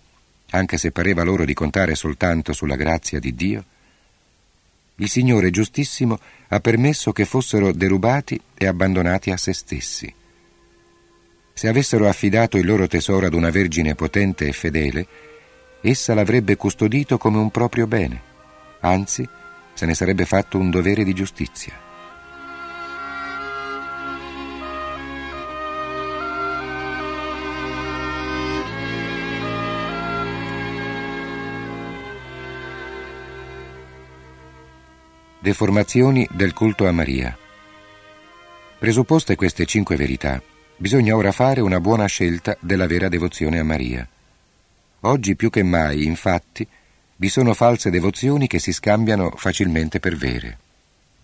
anche 0.52 0.78
se 0.78 0.90
pareva 0.90 1.22
loro 1.22 1.44
di 1.44 1.55
contare 1.55 1.94
soltanto 1.94 2.52
sulla 2.52 2.76
grazia 2.76 3.18
di 3.18 3.35
Dio, 3.35 3.64
il 4.96 5.09
Signore 5.09 5.50
giustissimo 5.50 6.18
ha 6.48 6.61
permesso 6.61 7.12
che 7.12 7.24
fossero 7.24 7.72
derubati 7.72 8.40
e 8.55 8.66
abbandonati 8.66 9.31
a 9.31 9.37
se 9.37 9.55
stessi. 9.55 10.12
Se 11.55 11.68
avessero 11.68 12.07
affidato 12.07 12.59
il 12.59 12.66
loro 12.66 12.87
tesoro 12.87 13.26
ad 13.26 13.35
una 13.35 13.50
Vergine 13.50 13.94
potente 13.94 14.46
e 14.46 14.52
fedele, 14.52 15.07
essa 15.81 16.14
l'avrebbe 16.14 16.57
custodito 16.57 17.18
come 17.18 17.38
un 17.38 17.50
proprio 17.50 17.87
bene, 17.87 18.20
anzi 18.81 19.26
se 19.72 19.87
ne 19.87 19.94
sarebbe 19.94 20.26
fatto 20.26 20.59
un 20.59 20.70
dovere 20.70 21.02
di 21.02 21.14
giustizia. 21.14 21.91
Deformazioni 35.42 36.24
del 36.31 36.52
culto 36.52 36.87
a 36.87 36.92
Maria. 36.92 37.37
Presupposte 38.78 39.35
queste 39.35 39.66
cinque 39.66 39.96
verità, 39.96 40.40
bisogna 40.76 41.16
ora 41.16 41.33
fare 41.33 41.61
una 41.61 41.81
buona 41.81 42.07
scelta 42.07 42.57
della 42.61 42.87
vera 42.87 43.09
devozione 43.09 43.59
a 43.59 43.64
Maria. 43.64 44.07
Oggi 45.00 45.35
più 45.35 45.50
che 45.50 45.64
mai, 45.64 46.07
infatti, 46.07 46.64
vi 47.16 47.28
sono 47.28 47.55
false 47.55 47.90
devozioni 47.90 48.46
che 48.46 48.61
si 48.61 48.72
scambiano 48.72 49.33
facilmente 49.35 49.98
per 49.98 50.14
vere. 50.14 50.59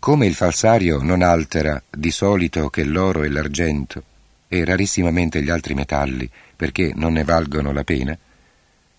Come 0.01 0.27
il 0.27 0.35
falsario 0.35 1.01
non 1.01 1.23
altera 1.23 1.81
di 1.89 2.11
solito 2.11 2.71
che 2.71 2.83
l'oro 2.83 3.23
e 3.23 3.29
l'argento 3.29 4.03
e 4.49 4.65
rarissimamente 4.65 5.45
gli 5.45 5.51
altri 5.51 5.75
metalli 5.75 6.29
perché 6.57 6.91
non 6.93 7.13
ne 7.13 7.23
valgono 7.23 7.71
la 7.71 7.85
pena, 7.85 8.19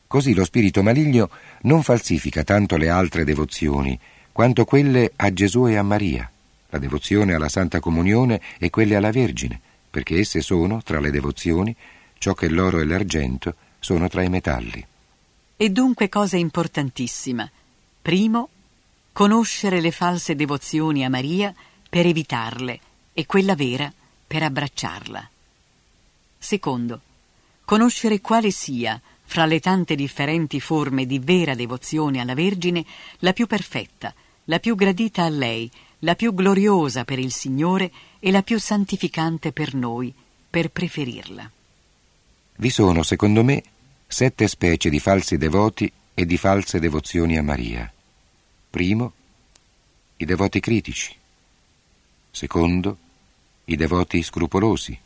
così 0.08 0.34
lo 0.34 0.46
spirito 0.46 0.82
maligno 0.82 1.30
non 1.64 1.84
falsifica 1.84 2.46
tanto 2.46 2.78
le 2.78 2.88
altre 2.88 3.26
devozioni 3.26 4.00
quanto 4.40 4.64
quelle 4.64 5.12
a 5.18 5.34
Gesù 5.34 5.68
e 5.68 5.76
a 5.76 5.84
Maria, 5.84 6.32
la 6.70 6.78
devozione 6.78 7.34
alla 7.34 7.50
Santa 7.50 7.82
Comunione 7.82 8.40
e 8.58 8.70
quelle 8.70 8.96
alla 8.96 9.12
Vergine, 9.12 9.60
perché 9.90 10.18
esse 10.18 10.40
sono, 10.40 10.82
tra 10.82 11.02
le 11.02 11.12
devozioni, 11.12 11.76
ciò 12.18 12.34
che 12.34 12.48
l'oro 12.48 12.80
e 12.80 12.86
l'argento 12.86 13.54
sono 13.80 14.08
tra 14.08 14.24
i 14.24 14.30
metalli. 14.30 14.88
E 15.58 15.70
dunque 15.72 16.08
cosa 16.08 16.38
importantissima. 16.38 17.52
Primo, 18.02 18.48
conoscere 19.12 19.82
le 19.82 19.92
false 19.92 20.38
devozioni 20.38 21.04
a 21.04 21.10
Maria 21.10 21.54
per 21.90 22.06
evitarle 22.06 22.80
e 23.12 23.26
quella 23.26 23.56
vera 23.56 23.92
per 24.26 24.44
abbracciarla. 24.44 25.30
Secondo, 26.38 27.02
conoscere 27.66 28.22
quale 28.22 28.52
sia, 28.52 29.02
fra 29.22 29.46
le 29.46 29.60
tante 29.60 29.96
differenti 29.96 30.62
forme 30.62 31.06
di 31.06 31.20
vera 31.20 31.56
devozione 31.56 32.22
alla 32.22 32.36
Vergine, 32.36 32.86
la 33.18 33.34
più 33.34 33.46
perfetta, 33.46 34.14
la 34.50 34.60
più 34.60 34.76
gradita 34.76 35.24
a 35.24 35.30
lei, 35.30 35.70
la 36.00 36.16
più 36.16 36.34
gloriosa 36.34 37.06
per 37.06 37.20
il 37.20 37.32
Signore 37.32 37.92
e 38.20 38.32
la 38.32 38.42
più 38.42 38.60
santificante 38.60 39.52
per 39.52 39.76
noi, 39.76 40.14
per 40.50 40.72
preferirla. 40.72 41.50
Vi 42.56 42.70
sono, 42.72 43.04
secondo 43.04 43.44
me, 43.44 43.64
sette 44.08 44.48
specie 44.48 44.90
di 44.90 45.00
falsi 45.00 45.38
devoti 45.38 45.92
e 46.16 46.26
di 46.26 46.36
false 46.36 46.80
devozioni 46.80 47.38
a 47.38 47.44
Maria. 47.44 47.92
Primo, 48.72 49.14
i 50.18 50.26
devoti 50.26 50.60
critici. 50.60 51.16
Secondo, 52.32 52.98
i 53.66 53.76
devoti 53.76 54.24
scrupolosi. 54.24 54.98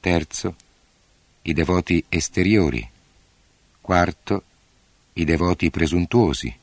Terzo, 0.00 0.54
i 1.42 1.52
devoti 1.54 2.04
esteriori. 2.10 2.86
Quarto, 3.80 4.42
i 5.14 5.24
devoti 5.24 5.70
presuntuosi. 5.70 6.54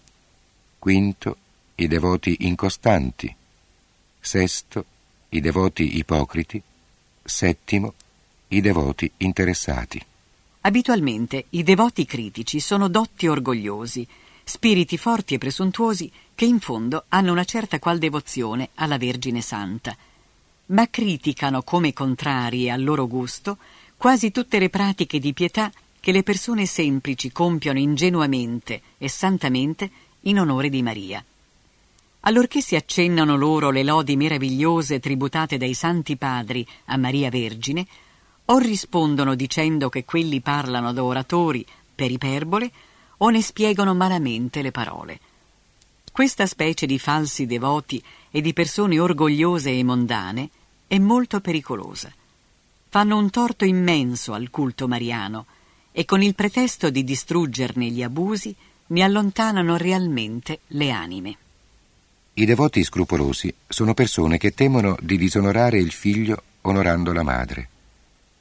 Quinto, 0.78 1.38
i 1.76 1.88
devoti 1.88 2.38
incostanti, 2.42 3.34
sesto, 4.20 4.86
i 5.30 5.42
devoti 5.42 5.98
ipocriti, 5.98 6.62
settimo, 7.24 7.94
i 8.50 8.62
devoti 8.62 9.12
interessati. 9.18 10.04
Abitualmente 10.62 11.46
i 11.50 11.64
devoti 11.64 12.06
critici 12.06 12.60
sono 12.60 12.88
dotti 12.88 13.28
orgogliosi, 13.28 14.08
spiriti 14.44 14.98
forti 14.98 15.34
e 15.34 15.38
presuntuosi 15.38 16.12
che 16.34 16.46
in 16.46 16.60
fondo 16.60 17.06
hanno 17.10 17.32
una 17.32 17.44
certa 17.44 17.80
qual 17.80 17.98
devozione 17.98 18.70
alla 18.76 18.98
Vergine 18.98 19.42
Santa, 19.42 19.96
ma 20.68 20.90
criticano 20.90 21.62
come 21.62 21.94
contrarie 21.94 22.72
al 22.72 22.84
loro 22.84 23.08
gusto 23.08 23.58
quasi 23.98 24.32
tutte 24.32 24.60
le 24.60 24.70
pratiche 24.70 25.20
di 25.20 25.34
pietà 25.34 25.72
che 26.00 26.12
le 26.12 26.24
persone 26.24 26.66
semplici 26.66 27.32
compiono 27.32 27.80
ingenuamente 27.80 28.82
e 28.98 29.10
santamente 29.10 29.90
in 30.22 30.40
onore 30.40 30.70
di 30.70 30.82
Maria. 30.82 31.24
Allorché 32.28 32.60
si 32.60 32.76
accennano 32.76 33.36
loro 33.36 33.70
le 33.70 33.84
lodi 33.84 34.16
meravigliose 34.16 35.00
tributate 35.00 35.58
dai 35.58 35.76
santi 35.76 36.18
padri 36.18 36.66
a 36.86 36.98
Maria 36.98 37.30
Vergine, 37.30 37.86
o 38.46 38.58
rispondono 38.58 39.36
dicendo 39.36 39.90
che 39.90 40.06
quelli 40.06 40.42
parlano 40.42 40.92
da 40.92 41.04
oratori 41.04 41.64
per 41.94 42.10
iperbole, 42.10 42.72
o 43.18 43.30
ne 43.30 43.44
spiegano 43.44 43.94
malamente 43.94 44.64
le 44.64 44.72
parole. 44.72 45.20
Questa 46.12 46.48
specie 46.48 46.88
di 46.88 46.98
falsi 46.98 47.46
devoti 47.46 48.04
e 48.32 48.42
di 48.42 48.54
persone 48.54 49.00
orgogliose 49.00 49.70
e 49.70 49.84
mondane 49.84 50.50
è 50.88 50.98
molto 50.98 51.42
pericolosa. 51.42 52.12
Fanno 52.90 53.18
un 53.18 53.30
torto 53.30 53.66
immenso 53.66 54.34
al 54.34 54.50
culto 54.50 54.88
mariano 54.88 55.46
e 55.92 56.06
con 56.06 56.24
il 56.24 56.34
pretesto 56.34 56.90
di 56.90 57.04
distruggerne 57.04 57.88
gli 57.90 58.02
abusi 58.02 58.56
ne 58.88 59.02
allontanano 59.04 59.78
realmente 59.78 60.62
le 60.68 60.90
anime. 60.90 61.38
I 62.38 62.43
devoti 62.43 62.84
scrupolosi 62.84 63.54
sono 63.65 63.93
persone 63.93 64.38
che 64.38 64.54
temono 64.54 64.98
di 65.00 65.17
disonorare 65.17 65.80
il 65.80 65.93
figlio 65.93 66.43
onorando 66.63 67.13
la 67.13 67.24
madre, 67.24 67.69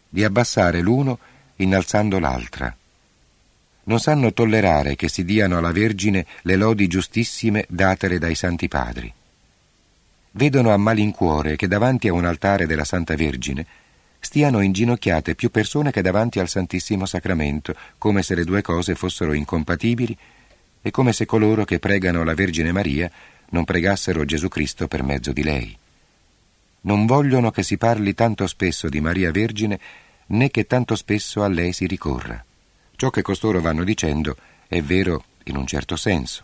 di 0.09 0.24
abbassare 0.24 0.80
l'uno 0.80 1.16
innalzando 1.57 2.18
l'altra. 2.18 2.76
Non 3.85 4.00
sanno 4.00 4.33
tollerare 4.33 4.96
che 4.96 5.09
si 5.09 5.24
diano 5.24 5.59
alla 5.59 5.70
Vergine 5.70 6.26
le 6.42 6.57
lodi 6.57 6.88
giustissime 6.88 7.66
datele 7.68 8.18
dai 8.18 8.35
santi 8.35 8.66
padri. 8.66 9.12
Vedono 10.33 10.72
a 10.72 10.76
malincuore 10.76 11.54
che 11.54 11.68
davanti 11.68 12.09
a 12.09 12.14
un 12.14 12.24
altare 12.24 12.66
della 12.66 12.85
Santa 12.85 13.14
Vergine 13.14 13.64
stiano 14.18 14.61
inginocchiate 14.61 15.37
più 15.37 15.52
persone 15.52 15.92
che 15.92 16.02
davanti 16.02 16.40
al 16.40 16.48
Santissimo 16.48 17.07
Sacramento, 17.07 17.76
come 17.96 18.24
se 18.24 18.35
le 18.35 18.44
due 18.44 18.61
cose 18.61 18.96
fossero 18.96 19.33
incompatibili 19.35 20.18
È 20.80 20.90
come 20.90 21.12
se 21.12 21.26
coloro 21.26 21.64
che 21.64 21.78
pregano 21.78 22.24
la 22.24 22.35
Vergine 22.35 22.72
Maria 22.72 23.09
non 23.50 23.64
pregassero 23.64 24.24
Gesù 24.24 24.48
Cristo 24.48 24.88
per 24.88 25.02
mezzo 25.02 25.33
di 25.33 25.42
lei. 25.42 25.76
Non 26.83 27.07
vogliono 27.07 27.50
che 27.50 27.62
si 27.62 27.78
parli 27.78 28.14
tanto 28.14 28.46
spesso 28.46 28.88
di 28.88 29.00
Maria 29.00 29.30
Vergine 29.30 29.80
né 30.26 30.50
che 30.50 30.66
tanto 30.66 30.96
spesso 30.96 31.42
a 31.42 31.48
lei 31.48 31.72
si 31.72 31.87
ricorra. 31.87 32.42
Ciò 32.96 33.11
che 33.11 33.22
costoro 33.22 33.61
vanno 33.61 33.85
dicendo 33.85 34.37
è 34.66 34.80
vero 34.83 35.24
in 35.44 35.57
un 35.57 35.66
certo 35.66 35.96
senso. 35.96 36.42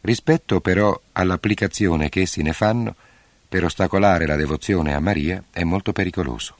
Rispetto 0.00 0.60
però 0.60 0.98
all'applicazione 1.12 2.08
che 2.08 2.22
essi 2.22 2.42
ne 2.42 2.52
fanno, 2.52 2.94
per 3.48 3.64
ostacolare 3.64 4.26
la 4.26 4.36
devozione 4.36 4.94
a 4.94 5.00
Maria 5.00 5.42
è 5.50 5.62
molto 5.62 5.92
pericoloso. 5.92 6.56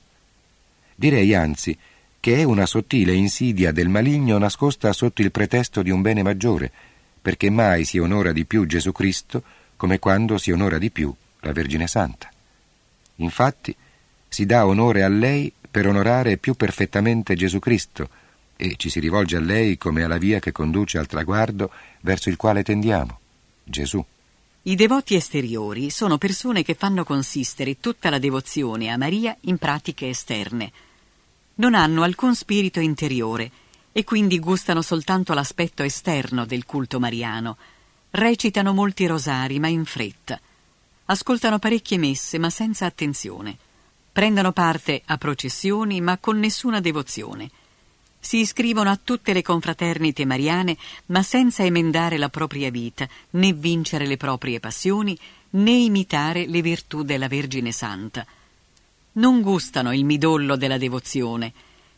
Direi 0.94 1.34
anzi 1.34 1.76
che 2.20 2.36
è 2.36 2.42
una 2.42 2.64
sottile 2.64 3.12
insidia 3.12 3.72
del 3.72 3.88
maligno 3.88 4.38
nascosta 4.38 4.92
sotto 4.94 5.20
il 5.20 5.30
pretesto 5.30 5.82
di 5.82 5.90
un 5.90 6.00
bene 6.00 6.22
maggiore, 6.22 6.72
perché 7.24 7.48
mai 7.48 7.86
si 7.86 7.96
onora 7.96 8.32
di 8.32 8.44
più 8.44 8.66
Gesù 8.66 8.92
Cristo 8.92 9.42
come 9.76 9.98
quando 9.98 10.36
si 10.36 10.50
onora 10.50 10.76
di 10.76 10.90
più 10.90 11.10
la 11.40 11.52
Vergine 11.52 11.86
Santa. 11.86 12.28
Infatti 13.16 13.74
si 14.28 14.44
dà 14.44 14.66
onore 14.66 15.02
a 15.02 15.08
lei 15.08 15.50
per 15.70 15.86
onorare 15.86 16.36
più 16.36 16.52
perfettamente 16.52 17.34
Gesù 17.34 17.60
Cristo 17.60 18.10
e 18.56 18.74
ci 18.76 18.90
si 18.90 19.00
rivolge 19.00 19.36
a 19.36 19.40
lei 19.40 19.78
come 19.78 20.02
alla 20.02 20.18
via 20.18 20.38
che 20.38 20.52
conduce 20.52 20.98
al 20.98 21.06
traguardo 21.06 21.70
verso 22.02 22.28
il 22.28 22.36
quale 22.36 22.62
tendiamo, 22.62 23.18
Gesù. 23.64 24.04
I 24.64 24.74
devoti 24.74 25.14
esteriori 25.14 25.88
sono 25.88 26.18
persone 26.18 26.62
che 26.62 26.74
fanno 26.74 27.04
consistere 27.04 27.80
tutta 27.80 28.10
la 28.10 28.18
devozione 28.18 28.90
a 28.90 28.98
Maria 28.98 29.34
in 29.42 29.56
pratiche 29.56 30.10
esterne. 30.10 30.70
Non 31.54 31.74
hanno 31.74 32.02
alcun 32.02 32.34
spirito 32.34 32.80
interiore 32.80 33.50
e 33.96 34.02
quindi 34.02 34.40
gustano 34.40 34.82
soltanto 34.82 35.34
l'aspetto 35.34 35.84
esterno 35.84 36.44
del 36.44 36.66
culto 36.66 36.98
mariano. 36.98 37.56
Recitano 38.10 38.72
molti 38.72 39.06
rosari, 39.06 39.60
ma 39.60 39.68
in 39.68 39.84
fretta. 39.84 40.40
Ascoltano 41.04 41.60
parecchie 41.60 41.96
messe, 41.96 42.38
ma 42.38 42.50
senza 42.50 42.86
attenzione. 42.86 43.56
Prendono 44.10 44.50
parte 44.50 45.00
a 45.04 45.16
processioni, 45.16 46.00
ma 46.00 46.18
con 46.18 46.40
nessuna 46.40 46.80
devozione 46.80 47.48
si 48.24 48.38
iscrivono 48.38 48.88
a 48.88 48.98
tutte 49.02 49.34
le 49.34 49.42
confraternite 49.42 50.24
mariane, 50.24 50.78
ma 51.06 51.22
senza 51.22 51.62
emendare 51.62 52.16
la 52.16 52.30
propria 52.30 52.70
vita, 52.70 53.06
né 53.32 53.52
vincere 53.52 54.06
le 54.06 54.16
proprie 54.16 54.60
passioni, 54.60 55.16
né 55.50 55.72
imitare 55.72 56.46
le 56.46 56.62
virtù 56.62 57.02
della 57.02 57.28
Vergine 57.28 57.70
Santa. 57.70 58.24
Non 59.12 59.42
gustano 59.42 59.92
il 59.92 60.06
midollo 60.06 60.56
della 60.56 60.78
devozione, 60.78 61.52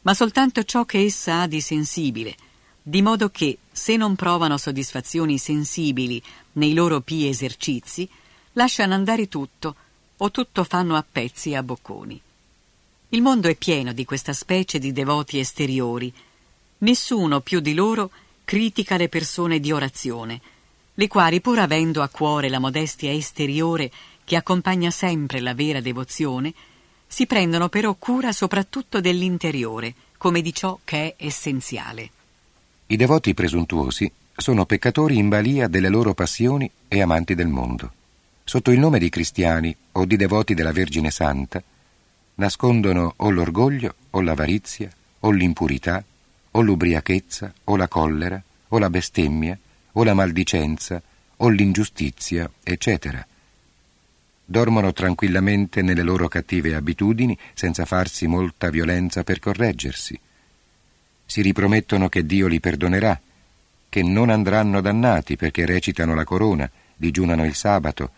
ma 0.06 0.14
soltanto 0.14 0.62
ciò 0.62 0.84
che 0.84 1.00
essa 1.00 1.40
ha 1.40 1.46
di 1.48 1.60
sensibile, 1.60 2.36
di 2.80 3.02
modo 3.02 3.28
che, 3.28 3.58
se 3.72 3.96
non 3.96 4.14
provano 4.14 4.56
soddisfazioni 4.56 5.36
sensibili 5.36 6.22
nei 6.52 6.74
loro 6.74 7.00
pii 7.00 7.26
esercizi, 7.26 8.08
lasciano 8.52 8.94
andare 8.94 9.26
tutto, 9.26 9.74
o 10.18 10.30
tutto 10.30 10.62
fanno 10.62 10.94
a 10.94 11.04
pezzi 11.10 11.50
e 11.50 11.56
a 11.56 11.64
bocconi. 11.64 12.20
Il 13.08 13.20
mondo 13.20 13.48
è 13.48 13.56
pieno 13.56 13.92
di 13.92 14.04
questa 14.04 14.32
specie 14.32 14.78
di 14.78 14.92
devoti 14.92 15.40
esteriori. 15.40 16.12
Nessuno 16.78 17.40
più 17.40 17.58
di 17.58 17.74
loro 17.74 18.12
critica 18.44 18.96
le 18.96 19.08
persone 19.08 19.58
di 19.58 19.72
orazione, 19.72 20.40
le 20.94 21.08
quali, 21.08 21.40
pur 21.40 21.58
avendo 21.58 22.00
a 22.00 22.08
cuore 22.08 22.48
la 22.48 22.60
modestia 22.60 23.10
esteriore 23.10 23.90
che 24.22 24.36
accompagna 24.36 24.92
sempre 24.92 25.40
la 25.40 25.52
vera 25.52 25.80
devozione, 25.80 26.54
si 27.16 27.24
prendono 27.24 27.70
però 27.70 27.94
cura 27.94 28.30
soprattutto 28.30 29.00
dell'interiore, 29.00 29.94
come 30.18 30.42
di 30.42 30.52
ciò 30.52 30.78
che 30.84 31.14
è 31.16 31.24
essenziale. 31.24 32.10
I 32.88 32.96
devoti 32.96 33.32
presuntuosi 33.32 34.12
sono 34.36 34.66
peccatori 34.66 35.16
in 35.16 35.30
balia 35.30 35.66
delle 35.66 35.88
loro 35.88 36.12
passioni 36.12 36.70
e 36.86 37.00
amanti 37.00 37.34
del 37.34 37.46
mondo. 37.46 37.90
Sotto 38.44 38.70
il 38.70 38.78
nome 38.78 38.98
di 38.98 39.08
cristiani 39.08 39.74
o 39.92 40.04
di 40.04 40.16
devoti 40.16 40.52
della 40.52 40.72
Vergine 40.72 41.10
Santa, 41.10 41.62
nascondono 42.34 43.14
o 43.16 43.30
l'orgoglio 43.30 43.94
o 44.10 44.20
l'avarizia 44.20 44.90
o 45.20 45.30
l'impurità 45.30 46.04
o 46.50 46.60
l'ubriachezza 46.60 47.50
o 47.64 47.76
la 47.76 47.88
collera 47.88 48.42
o 48.68 48.78
la 48.78 48.90
bestemmia 48.90 49.58
o 49.92 50.04
la 50.04 50.12
maldicenza 50.12 51.00
o 51.36 51.48
l'ingiustizia, 51.48 52.50
eccetera. 52.62 53.26
Dormono 54.48 54.92
tranquillamente 54.92 55.82
nelle 55.82 56.02
loro 56.02 56.28
cattive 56.28 56.76
abitudini 56.76 57.36
senza 57.52 57.84
farsi 57.84 58.28
molta 58.28 58.70
violenza 58.70 59.24
per 59.24 59.40
correggersi. 59.40 60.18
Si 61.26 61.42
ripromettono 61.42 62.08
che 62.08 62.24
Dio 62.24 62.46
li 62.46 62.60
perdonerà, 62.60 63.20
che 63.88 64.02
non 64.04 64.30
andranno 64.30 64.80
dannati 64.80 65.36
perché 65.36 65.66
recitano 65.66 66.14
la 66.14 66.22
corona, 66.22 66.70
digiunano 66.94 67.44
il 67.44 67.54
sabato, 67.54 68.10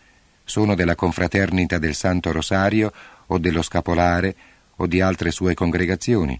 sono 0.43 0.75
della 0.75 0.95
confraternita 0.95 1.79
del 1.79 1.95
Santo 1.95 2.31
Rosario 2.31 2.93
o 3.25 3.39
dello 3.39 3.63
Scapolare 3.63 4.35
o 4.75 4.85
di 4.85 5.01
altre 5.01 5.31
sue 5.31 5.55
congregazioni, 5.55 6.39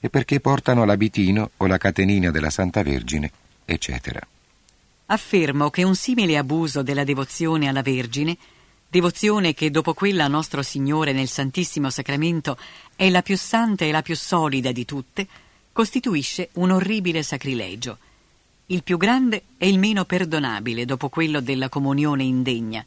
e 0.00 0.10
perché 0.10 0.40
portano 0.40 0.84
l'abitino 0.84 1.50
o 1.56 1.66
la 1.66 1.78
catenina 1.78 2.30
della 2.30 2.50
Santa 2.50 2.82
Vergine, 2.82 3.30
eccetera. 3.64 4.20
Affermo 5.06 5.70
che 5.70 5.82
un 5.82 5.94
simile 5.94 6.36
abuso 6.36 6.82
della 6.82 7.04
devozione 7.04 7.68
alla 7.68 7.82
Vergine, 7.82 8.36
devozione 8.94 9.54
che 9.54 9.72
dopo 9.72 9.92
quella 9.92 10.26
a 10.26 10.28
nostro 10.28 10.62
Signore 10.62 11.12
nel 11.12 11.26
Santissimo 11.26 11.90
Sacramento 11.90 12.56
è 12.94 13.10
la 13.10 13.22
più 13.22 13.36
santa 13.36 13.84
e 13.84 13.90
la 13.90 14.02
più 14.02 14.14
solida 14.14 14.70
di 14.70 14.84
tutte, 14.84 15.26
costituisce 15.72 16.50
un 16.52 16.70
orribile 16.70 17.24
sacrilegio, 17.24 17.98
il 18.66 18.84
più 18.84 18.96
grande 18.96 19.46
e 19.58 19.68
il 19.68 19.80
meno 19.80 20.04
perdonabile 20.04 20.84
dopo 20.84 21.08
quello 21.08 21.40
della 21.40 21.68
comunione 21.68 22.22
indegna, 22.22 22.84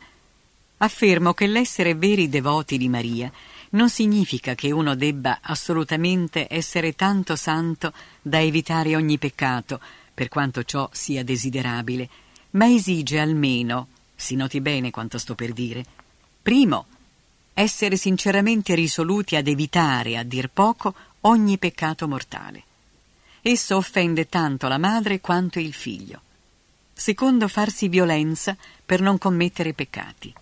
Affermo 0.79 1.33
che 1.33 1.47
l'essere 1.47 1.95
veri 1.95 2.29
devoti 2.29 2.77
di 2.77 2.87
Maria 2.87 3.31
non 3.71 3.89
significa 3.89 4.53
che 4.53 4.71
uno 4.71 4.95
debba 4.95 5.39
assolutamente 5.41 6.45
essere 6.49 6.93
tanto 6.93 7.35
santo 7.35 7.91
da 8.21 8.39
evitare 8.39 8.95
ogni 8.95 9.17
peccato, 9.17 9.81
per 10.13 10.29
quanto 10.29 10.63
ciò 10.63 10.87
sia 10.93 11.23
desiderabile, 11.23 12.07
ma 12.51 12.71
esige 12.71 13.19
almeno, 13.19 13.87
si 14.17 14.35
noti 14.35 14.59
bene 14.59 14.89
quanto 14.89 15.19
sto 15.19 15.35
per 15.35 15.53
dire, 15.53 15.85
primo, 16.41 16.87
essere 17.53 17.95
sinceramente 17.95 18.75
risoluti 18.75 19.35
ad 19.35 19.47
evitare, 19.47 20.17
a 20.17 20.23
dir 20.23 20.49
poco, 20.49 20.93
ogni 21.21 21.57
peccato 21.57 22.07
mortale. 22.07 22.63
Esso 23.41 23.77
offende 23.77 24.27
tanto 24.27 24.67
la 24.67 24.77
madre 24.77 25.21
quanto 25.21 25.59
il 25.59 25.71
figlio. 25.71 26.21
Secondo, 26.93 27.47
farsi 27.47 27.87
violenza 27.87 28.57
per 28.85 29.01
non 29.01 29.19
commettere 29.19 29.73
peccati. 29.73 30.33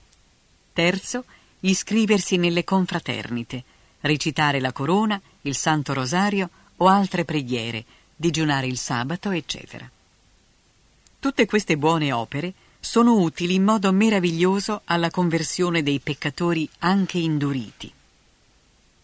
Terzo, 0.71 1.25
iscriversi 1.59 2.37
nelle 2.37 2.63
confraternite, 2.63 3.63
recitare 4.01 4.59
la 4.61 4.71
corona, 4.71 5.21
il 5.41 5.55
Santo 5.55 5.93
Rosario 5.93 6.49
o 6.77 6.87
altre 6.87 7.25
preghiere, 7.25 7.83
digiunare 8.15 8.67
il 8.67 8.77
sabato, 8.77 9.31
eccetera. 9.31 9.89
Tutte 11.19 11.45
queste 11.45 11.77
buone 11.77 12.11
opere 12.11 12.53
sono 12.85 13.15
utili 13.15 13.55
in 13.55 13.63
modo 13.63 13.91
meraviglioso 13.91 14.81
alla 14.85 15.09
conversione 15.09 15.81
dei 15.81 15.99
peccatori 15.99 16.69
anche 16.79 17.17
induriti. 17.17 17.91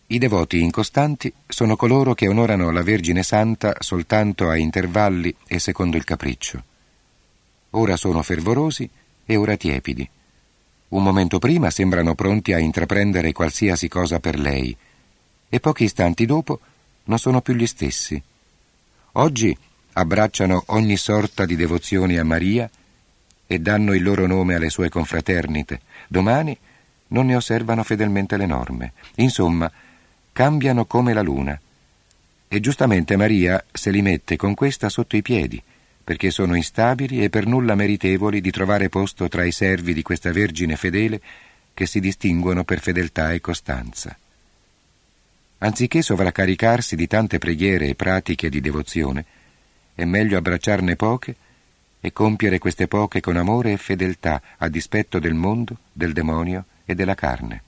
I 0.08 0.18
devoti 0.18 0.62
incostanti 0.62 1.34
sono 1.48 1.76
coloro 1.76 2.14
che 2.14 2.28
onorano 2.28 2.70
la 2.70 2.84
Vergine 2.84 3.24
Santa 3.24 3.76
soltanto 3.80 4.50
a 4.50 4.56
intervalli 4.56 5.36
e 5.48 5.58
secondo 5.60 5.98
il 5.98 6.04
capriccio. 6.04 6.64
Ora 7.72 7.98
sono 7.98 8.22
fervorosi 8.22 8.90
e 9.26 9.36
ora 9.36 9.56
tiepidi 9.58 10.10
un 10.92 11.04
momento 11.04 11.40
prima 11.40 11.70
sembrano 11.70 12.16
pronti 12.16 12.52
a 12.52 12.60
intraprendere 12.60 13.32
qualsiasi 13.32 13.88
cosa 13.88 14.20
per 14.20 14.38
lei 14.38 14.76
e 15.48 15.60
pochi 15.60 15.86
istanti 15.86 16.26
dopo 16.26 16.60
non 17.06 17.18
sono 17.18 17.42
più 17.42 17.54
gli 17.54 17.66
stessi. 17.66 18.22
Oggi 19.14 19.58
abbracciano 19.94 20.64
ogni 20.68 20.98
sorta 20.98 21.46
di 21.46 21.56
devozione 21.56 22.20
a 22.20 22.24
Maria 22.24 22.70
e 23.52 23.60
danno 23.60 23.94
il 23.94 24.02
loro 24.02 24.28
nome 24.28 24.56
alle 24.56 24.70
sue 24.70 24.88
confraternite. 24.88 25.82
Domani 26.08 26.58
non 27.08 27.26
ne 27.26 27.36
osservano 27.36 27.84
fedelmente 27.84 28.38
le 28.38 28.46
norme. 28.46 28.94
Insomma, 29.16 29.70
cambiano 30.32 30.86
come 30.86 31.12
la 31.12 31.22
luna. 31.22 31.60
E 32.48 32.60
giustamente 32.62 33.18
Maria 33.18 33.62
se 33.70 33.92
li 33.92 34.02
mette 34.02 34.38
con 34.38 34.54
questa 34.54 34.88
sotto 34.88 35.18
i 35.18 35.22
piedi 35.22 35.62
perché 36.02 36.32
sono 36.32 36.56
instabili 36.56 37.22
e 37.22 37.30
per 37.30 37.46
nulla 37.46 37.76
meritevoli 37.76 38.40
di 38.40 38.52
trovare 38.52 38.88
posto 38.88 39.28
tra 39.28 39.44
i 39.44 39.52
servi 39.52 39.94
di 39.94 40.02
questa 40.02 40.32
Vergine 40.32 40.78
fedele 40.78 41.20
che 41.74 41.86
si 41.86 42.00
distinguono 42.00 42.64
per 42.64 42.80
fedeltà 42.80 43.34
e 43.34 43.42
costanza. 43.42 44.18
Anziché 45.58 46.02
sovraccaricarsi 46.02 46.96
di 46.96 47.06
tante 47.06 47.38
preghiere 47.38 47.90
e 47.90 47.96
pratiche 47.96 48.48
di 48.50 48.62
devozione, 48.62 49.26
è 49.94 50.06
meglio 50.06 50.38
abbracciarne 50.38 50.96
poche 50.96 51.36
e 52.02 52.12
compiere 52.12 52.58
queste 52.60 52.88
poche 52.88 53.22
con 53.22 53.38
amore 53.38 53.72
e 53.72 53.78
fedeltà 53.78 54.42
a 54.58 54.68
dispetto 54.68 55.20
del 55.20 55.36
mondo, 55.36 55.78
del 55.94 56.12
demonio 56.12 56.66
e 56.84 56.96
della 56.96 57.16
carne. 57.16 57.64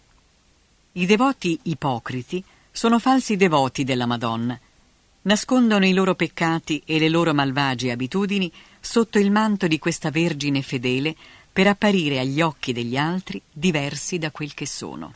I 0.94 1.06
devoti 1.06 1.58
ipocriti 1.64 2.44
sono 2.72 3.00
falsi 3.00 3.38
devoti 3.38 3.86
della 3.86 4.06
Madonna 4.06 4.60
nascondono 5.24 5.86
i 5.86 5.94
loro 5.94 6.16
peccati 6.16 6.82
e 6.86 7.00
le 7.00 7.10
loro 7.10 7.34
malvagie 7.34 7.92
abitudini 7.92 8.52
sotto 8.80 9.20
il 9.20 9.32
manto 9.32 9.68
di 9.68 9.80
questa 9.80 10.10
Vergine 10.10 10.62
fedele 10.62 11.16
per 11.52 11.68
apparire 11.68 12.20
agli 12.20 12.42
occhi 12.42 12.74
degli 12.74 12.98
altri 12.98 13.42
diversi 13.52 14.18
da 14.18 14.32
quel 14.32 14.54
che 14.54 14.66
sono. 14.66 15.14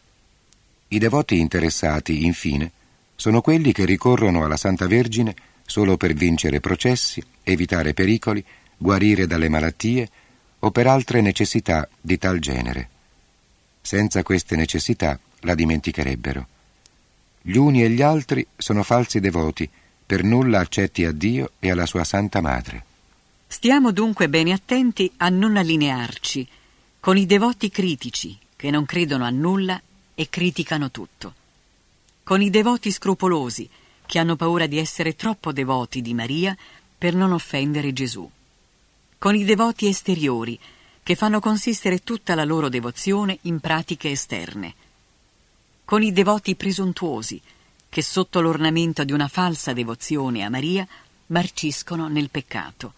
I 0.90 1.00
devoti 1.00 1.40
interessati, 1.40 2.26
infine, 2.26 2.72
sono 3.16 3.42
quelli 3.42 3.72
che 3.72 3.86
ricorrono 3.86 4.46
alla 4.46 4.58
Santa 4.58 4.88
Vergine 4.88 5.36
solo 5.66 5.98
per 5.98 6.14
vincere 6.14 6.60
processi, 6.60 7.22
evitare 7.44 7.94
pericoli, 7.94 8.44
guarire 8.78 9.28
dalle 9.28 9.50
malattie 9.50 10.10
o 10.60 10.72
per 10.72 10.88
altre 10.88 11.22
necessità 11.22 11.88
di 12.00 12.18
tal 12.18 12.40
genere. 12.40 12.90
Senza 13.82 14.24
queste 14.24 14.56
necessità 14.56 15.20
la 15.42 15.56
dimenticherebbero. 15.56 16.48
Gli 17.42 17.58
uni 17.58 17.84
e 17.84 17.90
gli 17.90 18.02
altri 18.02 18.46
sono 18.56 18.84
falsi 18.84 19.20
devoti, 19.20 19.70
per 20.06 20.24
nulla 20.24 20.60
accetti 20.60 21.04
a 21.04 21.12
Dio 21.12 21.52
e 21.60 21.70
alla 21.70 21.86
sua 21.86 22.04
Santa 22.04 22.42
Madre. 22.42 22.84
Stiamo 23.48 23.92
dunque 23.92 24.30
bene 24.30 24.54
attenti 24.54 25.12
a 25.18 25.30
non 25.30 25.58
allinearci 25.58 26.48
con 27.00 27.18
i 27.18 27.26
devoti 27.26 27.70
critici 27.70 28.38
che 28.56 28.70
non 28.70 28.86
credono 28.86 29.24
a 29.24 29.30
nulla 29.30 29.82
e 30.16 30.30
criticano 30.30 30.92
tutto, 30.92 31.34
con 32.24 32.42
i 32.42 32.50
devoti 32.50 32.92
scrupolosi 32.92 33.70
che 34.06 34.20
hanno 34.20 34.36
paura 34.36 34.66
di 34.66 34.78
essere 34.78 35.16
troppo 35.16 35.52
devoti 35.54 36.02
di 36.02 36.14
Maria 36.14 36.58
per 36.98 37.14
non 37.14 37.32
offendere 37.32 37.94
Gesù, 37.94 38.30
con 39.18 39.36
i 39.36 39.44
devoti 39.44 39.88
esteriori 39.88 40.60
che 41.02 41.16
fanno 41.16 41.40
consistere 41.40 42.00
tutta 42.00 42.36
la 42.36 42.44
loro 42.44 42.70
devozione 42.70 43.40
in 43.44 43.60
pratiche 43.60 44.12
esterne, 44.12 44.74
con 45.86 46.04
i 46.04 46.12
devoti 46.12 46.56
presuntuosi 46.56 47.42
che 47.90 48.02
sotto 48.02 48.42
l'ornamento 48.42 49.04
di 49.04 49.14
una 49.14 49.28
falsa 49.28 49.74
devozione 49.74 50.44
a 50.44 50.50
Maria 50.50 50.86
marciscono 51.28 52.08
nel 52.08 52.30
peccato. 52.30 52.94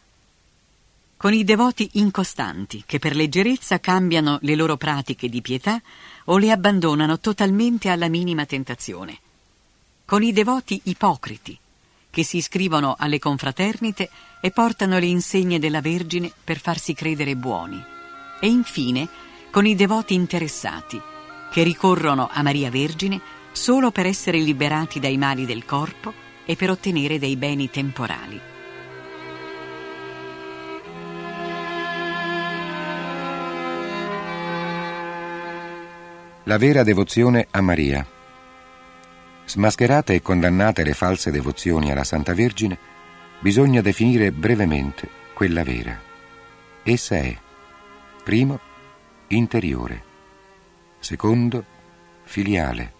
Con 1.15 1.33
i 1.33 1.43
devoti 1.43 1.89
incostanti 1.93 2.83
che 2.85 2.97
per 2.97 3.15
leggerezza 3.15 3.79
cambiano 3.79 4.39
le 4.41 4.55
loro 4.55 4.77
pratiche 4.77 5.29
di 5.29 5.41
pietà 5.41 5.81
o 6.25 6.37
le 6.37 6.49
abbandonano 6.49 7.19
totalmente 7.19 7.89
alla 7.89 8.07
minima 8.07 8.45
tentazione. 8.45 9.19
Con 10.05 10.23
i 10.23 10.31
devoti 10.31 10.81
ipocriti 10.85 11.59
che 12.09 12.23
si 12.23 12.37
iscrivono 12.37 12.95
alle 12.97 13.19
confraternite 13.19 14.09
e 14.41 14.51
portano 14.51 14.97
le 14.97 15.05
insegne 15.05 15.59
della 15.59 15.81
Vergine 15.81 16.31
per 16.43 16.59
farsi 16.59 16.93
credere 16.93 17.35
buoni. 17.35 17.81
E 18.41 18.47
infine 18.47 19.07
con 19.51 19.65
i 19.65 19.75
devoti 19.75 20.13
interessati 20.13 21.01
che 21.51 21.63
ricorrono 21.63 22.29
a 22.31 22.41
Maria 22.41 22.69
Vergine 22.69 23.19
solo 23.51 23.91
per 23.91 24.05
essere 24.05 24.39
liberati 24.39 24.99
dai 24.99 25.17
mali 25.17 25.45
del 25.45 25.65
corpo 25.65 26.13
e 26.45 26.55
per 26.55 26.69
ottenere 26.69 27.19
dei 27.19 27.35
beni 27.35 27.69
temporali. 27.69 28.39
La 36.45 36.57
vera 36.57 36.81
devozione 36.81 37.47
a 37.51 37.61
Maria. 37.61 38.18
Smascherate 39.49 40.13
e 40.13 40.21
condannate 40.21 40.83
le 40.83 40.93
false 40.93 41.31
devozioni 41.31 41.91
alla 41.91 42.03
Santa 42.03 42.35
Vergine, 42.35 42.77
bisogna 43.39 43.81
definire 43.81 44.31
brevemente 44.31 45.09
quella 45.33 45.63
vera. 45.63 45.99
Essa 46.83 47.15
è, 47.15 47.35
primo, 48.23 48.59
interiore, 49.29 50.03
secondo, 50.99 51.65
filiale, 52.25 52.93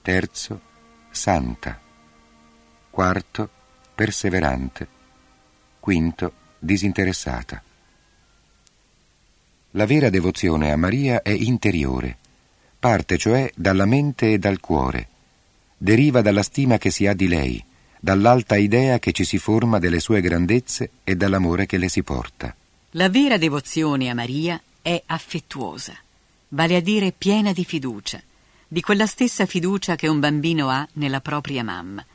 terzo, 0.00 0.58
santa, 1.10 1.78
quarto, 2.88 3.50
perseverante, 3.94 4.88
quinto, 5.80 6.32
disinteressata. 6.58 7.62
La 9.72 9.84
vera 9.84 10.08
devozione 10.08 10.72
a 10.72 10.76
Maria 10.78 11.20
è 11.20 11.28
interiore, 11.28 12.16
parte 12.78 13.18
cioè 13.18 13.52
dalla 13.54 13.84
mente 13.84 14.32
e 14.32 14.38
dal 14.38 14.58
cuore, 14.58 15.08
deriva 15.82 16.22
dalla 16.22 16.44
stima 16.44 16.78
che 16.78 16.92
si 16.92 17.08
ha 17.08 17.12
di 17.12 17.26
lei, 17.26 17.62
dall'alta 17.98 18.54
idea 18.54 19.00
che 19.00 19.10
ci 19.10 19.24
si 19.24 19.38
forma 19.38 19.80
delle 19.80 19.98
sue 19.98 20.20
grandezze 20.20 20.90
e 21.02 21.16
dall'amore 21.16 21.66
che 21.66 21.76
le 21.76 21.88
si 21.88 22.04
porta. 22.04 22.54
La 22.90 23.08
vera 23.08 23.36
devozione 23.36 24.08
a 24.08 24.14
Maria 24.14 24.62
è 24.80 25.02
affettuosa, 25.06 25.92
vale 26.50 26.76
a 26.76 26.80
dire 26.80 27.10
piena 27.10 27.52
di 27.52 27.64
fiducia, 27.64 28.22
di 28.68 28.80
quella 28.80 29.06
stessa 29.06 29.44
fiducia 29.44 29.96
che 29.96 30.06
un 30.06 30.20
bambino 30.20 30.68
ha 30.68 30.86
nella 30.92 31.20
propria 31.20 31.64
mamma. 31.64 32.06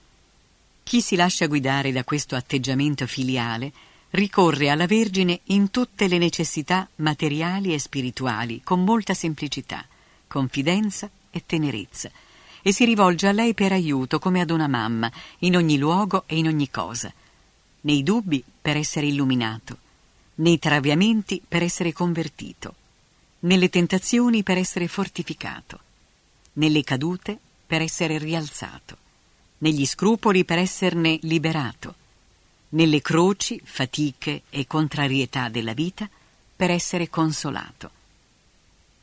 Chi 0.84 1.01
si 1.01 1.17
lascia 1.17 1.47
guidare 1.47 1.91
da 1.91 2.06
questo 2.06 2.38
atteggiamento 2.38 3.06
filiale 3.06 3.73
ricorre 4.12 4.69
alla 4.69 4.86
Vergine 4.86 5.41
in 5.47 5.71
tutte 5.71 6.08
le 6.08 6.17
necessità 6.17 6.88
materiali 6.95 7.73
e 7.73 7.80
spirituali 7.80 8.62
con 8.63 8.86
molta 8.86 9.13
semplicità, 9.13 9.84
confidenza 10.25 11.10
e 11.30 11.43
tenerezza 11.45 12.10
e 12.67 12.73
si 12.73 12.84
rivolge 12.84 13.27
a 13.27 13.32
lei 13.32 13.53
per 13.53 13.71
aiuto 13.71 14.19
come 14.19 14.41
ad 14.41 14.49
una 14.49 14.67
mamma 14.67 15.10
in 15.39 15.56
ogni 15.56 15.77
luogo 15.77 16.23
e 16.25 16.36
in 16.36 16.47
ogni 16.47 16.69
cosa, 16.69 17.10
nei 17.82 18.03
dubbi 18.03 18.43
per 18.62 18.75
essere 18.75 19.06
illuminato, 19.06 19.77
nei 20.36 20.60
traviamenti 20.60 21.41
per 21.47 21.63
essere 21.63 21.93
convertito, 21.93 22.75
nelle 23.39 23.69
tentazioni 23.69 24.43
per 24.43 24.58
essere 24.58 24.89
fortificato 24.89 25.80
nelle 26.56 26.84
cadute 26.84 27.39
per 27.65 27.82
essere 27.82 28.17
rialzato, 28.17 28.97
negli 29.60 29.86
scrupoli 29.86 30.43
per 30.43 30.58
esserne 30.58 31.19
liberato, 31.21 31.95
nelle 32.69 33.01
croci, 33.01 33.62
fatiche 33.63 34.41
e 34.49 34.67
contrarietà 34.67 35.47
della 35.47 35.73
vita 35.73 36.10
per 36.53 36.69
essere 36.69 37.10
consolato. 37.10 37.91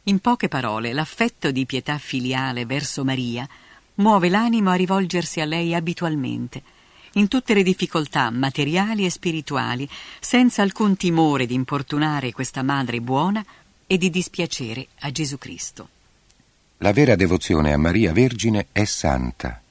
In 0.07 0.19
poche 0.19 0.49
parole, 0.49 0.93
l'affetto 0.93 1.51
di 1.51 1.65
pietà 1.65 1.97
filiale 1.97 2.67
verso 2.67 3.05
Maria 3.05 3.49
muove 3.95 4.29
l'animo 4.29 4.69
a 4.69 4.75
rivolgersi 4.75 5.41
a 5.41 5.47
lei 5.47 5.75
abitualmente, 5.75 6.63
in 7.13 7.27
tutte 7.27 7.55
le 7.55 7.63
difficoltà 7.63 8.29
materiali 8.29 9.07
e 9.07 9.11
spirituali, 9.11 9.89
senza 10.21 10.61
alcun 10.61 10.99
timore 10.99 11.47
di 11.47 11.55
importunare 11.55 12.33
questa 12.33 12.63
madre 12.63 13.01
buona 13.01 13.43
e 13.87 13.97
di 13.97 14.11
dispiacere 14.11 14.89
a 15.01 15.11
Gesù 15.11 15.39
Cristo. 15.39 15.89
La 16.79 16.93
vera 16.93 17.15
devozione 17.15 17.73
a 17.73 17.79
Maria 17.79 18.13
Vergine 18.13 18.67
è 18.73 18.85
santa, 18.85 19.63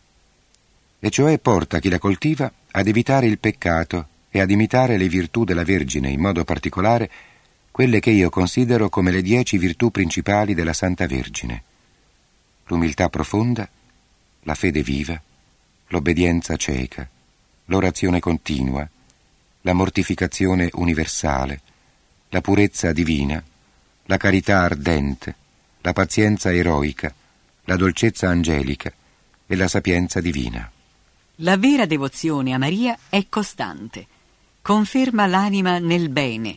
e 0.99 1.09
cioè 1.11 1.37
porta 1.37 1.77
chi 1.77 1.89
la 1.89 1.99
coltiva 1.99 2.51
ad 2.71 2.87
evitare 2.87 3.27
il 3.27 3.37
peccato 3.37 4.07
e 4.31 4.39
ad 4.39 4.49
imitare 4.49 4.97
le 4.97 5.07
virtù 5.07 5.43
della 5.43 5.63
Vergine, 5.63 6.09
in 6.09 6.19
modo 6.19 6.43
particolare 6.43 7.11
quelle 7.73 7.99
che 7.99 8.11
io 8.11 8.29
considero 8.29 8.87
come 8.87 9.09
le 9.09 9.23
dieci 9.23 9.57
virtù 9.57 9.89
principali 9.89 10.53
della 10.53 10.73
Santa 10.73 11.07
Vergine. 11.07 11.63
L'umiltà 12.65 13.09
profonda, 13.09 13.67
la 14.43 14.53
fede 14.53 14.83
viva, 14.83 15.19
l'obbedienza 15.87 16.55
cieca, 16.55 17.09
l'orazione 17.65 18.19
continua, 18.19 18.87
la 19.61 19.73
mortificazione 19.73 20.69
universale, 20.73 21.61
la 22.29 22.41
purezza 22.41 22.93
divina, 22.93 23.43
la 24.05 24.17
carità 24.17 24.59
ardente, 24.59 25.33
la 25.81 25.93
pazienza 25.93 26.53
eroica, 26.53 27.11
la 27.63 27.75
dolcezza 27.75 28.29
angelica 28.29 28.93
e 29.47 29.55
la 29.55 29.67
sapienza 29.67 30.21
divina. 30.21 30.71
La 31.37 31.57
vera 31.57 31.87
devozione 31.87 32.53
a 32.53 32.59
Maria 32.59 32.95
è 33.09 33.25
costante, 33.29 34.05
conferma 34.61 35.25
l'anima 35.25 35.79
nel 35.79 36.09
bene, 36.09 36.55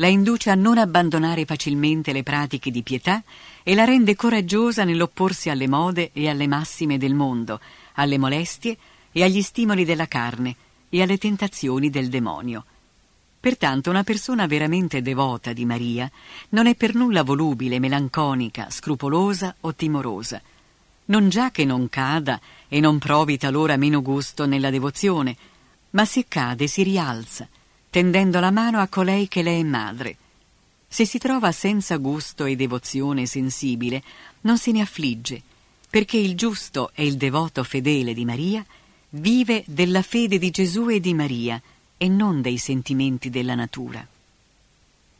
la 0.00 0.06
induce 0.06 0.50
a 0.50 0.54
non 0.54 0.78
abbandonare 0.78 1.44
facilmente 1.44 2.12
le 2.12 2.22
pratiche 2.22 2.70
di 2.70 2.82
pietà 2.82 3.22
e 3.62 3.74
la 3.74 3.84
rende 3.84 4.14
coraggiosa 4.14 4.84
nell'opporsi 4.84 5.50
alle 5.50 5.66
mode 5.66 6.10
e 6.12 6.28
alle 6.28 6.46
massime 6.46 6.98
del 6.98 7.14
mondo, 7.14 7.60
alle 7.94 8.16
molestie 8.16 8.76
e 9.10 9.22
agli 9.24 9.42
stimoli 9.42 9.84
della 9.84 10.06
carne 10.06 10.54
e 10.88 11.02
alle 11.02 11.18
tentazioni 11.18 11.90
del 11.90 12.08
demonio. 12.08 12.64
Pertanto 13.40 13.90
una 13.90 14.04
persona 14.04 14.46
veramente 14.46 15.02
devota 15.02 15.52
di 15.52 15.64
Maria 15.64 16.10
non 16.50 16.66
è 16.66 16.74
per 16.74 16.94
nulla 16.94 17.22
volubile, 17.22 17.78
melanconica, 17.80 18.68
scrupolosa 18.70 19.54
o 19.60 19.74
timorosa. 19.74 20.40
Non 21.06 21.28
già 21.28 21.50
che 21.50 21.64
non 21.64 21.88
cada 21.88 22.40
e 22.68 22.80
non 22.80 22.98
provi 22.98 23.36
talora 23.36 23.76
meno 23.76 24.02
gusto 24.02 24.46
nella 24.46 24.70
devozione, 24.70 25.36
ma 25.90 26.04
se 26.04 26.26
cade 26.28 26.66
si 26.66 26.82
rialza, 26.82 27.48
tendendo 27.90 28.40
la 28.40 28.50
mano 28.50 28.80
a 28.80 28.88
colei 28.88 29.28
che 29.28 29.42
le 29.42 29.58
è 29.58 29.62
madre. 29.62 30.16
Se 30.88 31.04
si 31.04 31.18
trova 31.18 31.52
senza 31.52 31.96
gusto 31.96 32.44
e 32.44 32.56
devozione 32.56 33.26
sensibile, 33.26 34.02
non 34.42 34.58
se 34.58 34.72
ne 34.72 34.80
affligge, 34.80 35.42
perché 35.90 36.16
il 36.16 36.34
giusto 36.34 36.90
e 36.94 37.04
il 37.06 37.16
devoto 37.16 37.62
fedele 37.64 38.14
di 38.14 38.24
Maria 38.24 38.64
vive 39.10 39.64
della 39.66 40.02
fede 40.02 40.38
di 40.38 40.50
Gesù 40.50 40.88
e 40.88 41.00
di 41.00 41.14
Maria, 41.14 41.60
e 41.96 42.08
non 42.08 42.40
dei 42.40 42.58
sentimenti 42.58 43.28
della 43.28 43.54
natura. 43.54 44.06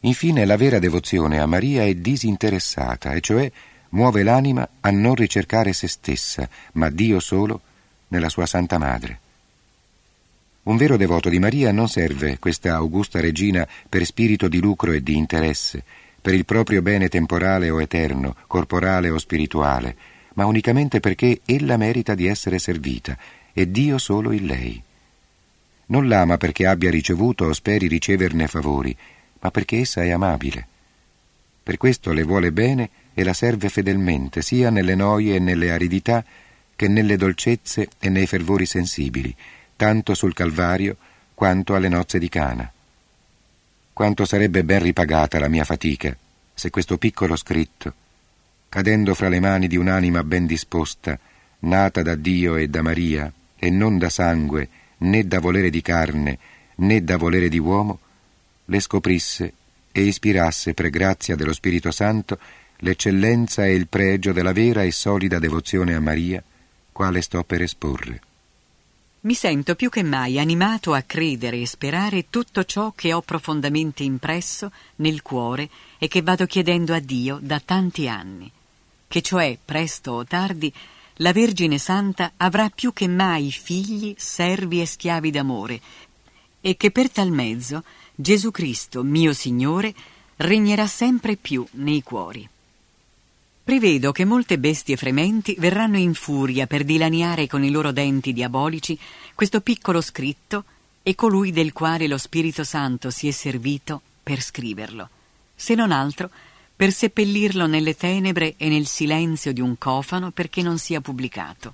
Infine 0.00 0.44
la 0.44 0.56
vera 0.56 0.78
devozione 0.78 1.40
a 1.40 1.46
Maria 1.46 1.84
è 1.84 1.94
disinteressata, 1.94 3.12
e 3.12 3.20
cioè 3.20 3.50
muove 3.90 4.22
l'anima 4.22 4.68
a 4.80 4.90
non 4.90 5.14
ricercare 5.14 5.72
se 5.72 5.88
stessa, 5.88 6.48
ma 6.72 6.88
Dio 6.88 7.18
solo 7.18 7.60
nella 8.08 8.28
sua 8.28 8.46
Santa 8.46 8.78
Madre. 8.78 9.20
Un 10.68 10.76
vero 10.76 10.98
devoto 10.98 11.30
di 11.30 11.38
Maria 11.38 11.72
non 11.72 11.88
serve 11.88 12.38
questa 12.38 12.74
augusta 12.74 13.20
regina 13.20 13.66
per 13.88 14.04
spirito 14.04 14.48
di 14.48 14.60
lucro 14.60 14.92
e 14.92 15.02
di 15.02 15.16
interesse, 15.16 15.82
per 16.20 16.34
il 16.34 16.44
proprio 16.44 16.82
bene 16.82 17.08
temporale 17.08 17.70
o 17.70 17.80
eterno, 17.80 18.36
corporale 18.46 19.08
o 19.08 19.16
spirituale, 19.16 19.96
ma 20.34 20.44
unicamente 20.44 21.00
perché 21.00 21.40
ella 21.46 21.78
merita 21.78 22.14
di 22.14 22.26
essere 22.26 22.58
servita 22.58 23.16
e 23.54 23.70
Dio 23.70 23.96
solo 23.96 24.30
in 24.30 24.44
lei. 24.44 24.82
Non 25.86 26.06
l'ama 26.06 26.36
perché 26.36 26.66
abbia 26.66 26.90
ricevuto 26.90 27.46
o 27.46 27.54
speri 27.54 27.88
riceverne 27.88 28.46
favori, 28.46 28.94
ma 29.40 29.50
perché 29.50 29.78
essa 29.78 30.02
è 30.02 30.10
amabile. 30.10 30.66
Per 31.62 31.78
questo 31.78 32.12
le 32.12 32.24
vuole 32.24 32.52
bene 32.52 32.90
e 33.14 33.24
la 33.24 33.32
serve 33.32 33.70
fedelmente, 33.70 34.42
sia 34.42 34.68
nelle 34.68 34.94
noie 34.94 35.36
e 35.36 35.38
nelle 35.38 35.70
aridità, 35.70 36.22
che 36.76 36.88
nelle 36.88 37.16
dolcezze 37.16 37.88
e 37.98 38.10
nei 38.10 38.26
fervori 38.26 38.66
sensibili, 38.66 39.34
tanto 39.78 40.14
sul 40.14 40.34
Calvario 40.34 40.96
quanto 41.34 41.76
alle 41.76 41.88
nozze 41.88 42.18
di 42.18 42.28
Cana. 42.28 42.68
Quanto 43.92 44.24
sarebbe 44.24 44.64
ben 44.64 44.82
ripagata 44.82 45.38
la 45.38 45.46
mia 45.46 45.64
fatica 45.64 46.16
se 46.52 46.70
questo 46.70 46.98
piccolo 46.98 47.36
scritto, 47.36 47.94
cadendo 48.68 49.14
fra 49.14 49.28
le 49.28 49.38
mani 49.38 49.68
di 49.68 49.76
un'anima 49.76 50.24
ben 50.24 50.46
disposta, 50.46 51.16
nata 51.60 52.02
da 52.02 52.16
Dio 52.16 52.56
e 52.56 52.66
da 52.66 52.82
Maria, 52.82 53.32
e 53.56 53.70
non 53.70 53.98
da 53.98 54.08
sangue, 54.08 54.68
né 54.98 55.24
da 55.28 55.38
volere 55.38 55.70
di 55.70 55.80
carne, 55.80 56.38
né 56.74 57.04
da 57.04 57.16
volere 57.16 57.48
di 57.48 57.58
uomo, 57.58 58.00
le 58.64 58.80
scoprisse 58.80 59.52
e 59.92 60.02
ispirasse 60.02 60.74
per 60.74 60.90
grazia 60.90 61.36
dello 61.36 61.52
Spirito 61.52 61.92
Santo 61.92 62.40
l'eccellenza 62.78 63.64
e 63.64 63.74
il 63.74 63.86
pregio 63.86 64.32
della 64.32 64.52
vera 64.52 64.82
e 64.82 64.90
solida 64.90 65.38
devozione 65.38 65.94
a 65.94 66.00
Maria, 66.00 66.42
quale 66.90 67.22
sto 67.22 67.44
per 67.44 67.62
esporre. 67.62 68.22
Mi 69.20 69.34
sento 69.34 69.74
più 69.74 69.88
che 69.90 70.04
mai 70.04 70.38
animato 70.38 70.94
a 70.94 71.02
credere 71.02 71.60
e 71.60 71.66
sperare 71.66 72.26
tutto 72.30 72.64
ciò 72.64 72.92
che 72.92 73.12
ho 73.12 73.20
profondamente 73.20 74.04
impresso 74.04 74.70
nel 74.96 75.22
cuore 75.22 75.68
e 75.98 76.06
che 76.06 76.22
vado 76.22 76.46
chiedendo 76.46 76.94
a 76.94 77.00
Dio 77.00 77.40
da 77.42 77.58
tanti 77.58 78.08
anni, 78.08 78.48
che 79.08 79.20
cioè 79.20 79.58
presto 79.62 80.12
o 80.12 80.24
tardi 80.24 80.72
la 81.14 81.32
Vergine 81.32 81.78
Santa 81.78 82.34
avrà 82.36 82.70
più 82.70 82.92
che 82.92 83.08
mai 83.08 83.50
figli, 83.50 84.14
servi 84.16 84.80
e 84.80 84.86
schiavi 84.86 85.32
d'amore, 85.32 85.80
e 86.60 86.76
che 86.76 86.92
per 86.92 87.10
tal 87.10 87.32
mezzo 87.32 87.82
Gesù 88.14 88.52
Cristo, 88.52 89.02
mio 89.02 89.32
Signore, 89.32 89.92
regnerà 90.36 90.86
sempre 90.86 91.34
più 91.34 91.66
nei 91.72 92.04
cuori. 92.04 92.48
Prevedo 93.68 94.12
che 94.12 94.24
molte 94.24 94.58
bestie 94.58 94.96
frementi 94.96 95.54
verranno 95.58 95.98
in 95.98 96.14
furia 96.14 96.66
per 96.66 96.84
dilaniare 96.84 97.46
con 97.46 97.62
i 97.62 97.70
loro 97.70 97.92
denti 97.92 98.32
diabolici 98.32 98.98
questo 99.34 99.60
piccolo 99.60 100.00
scritto 100.00 100.64
e 101.02 101.14
colui 101.14 101.50
del 101.50 101.74
quale 101.74 102.06
lo 102.08 102.16
Spirito 102.16 102.64
Santo 102.64 103.10
si 103.10 103.28
è 103.28 103.30
servito 103.30 104.00
per 104.22 104.40
scriverlo, 104.40 105.10
se 105.54 105.74
non 105.74 105.92
altro 105.92 106.30
per 106.74 106.94
seppellirlo 106.94 107.66
nelle 107.66 107.94
tenebre 107.94 108.54
e 108.56 108.70
nel 108.70 108.86
silenzio 108.86 109.52
di 109.52 109.60
un 109.60 109.76
cofano 109.76 110.30
perché 110.30 110.62
non 110.62 110.78
sia 110.78 111.02
pubblicato. 111.02 111.70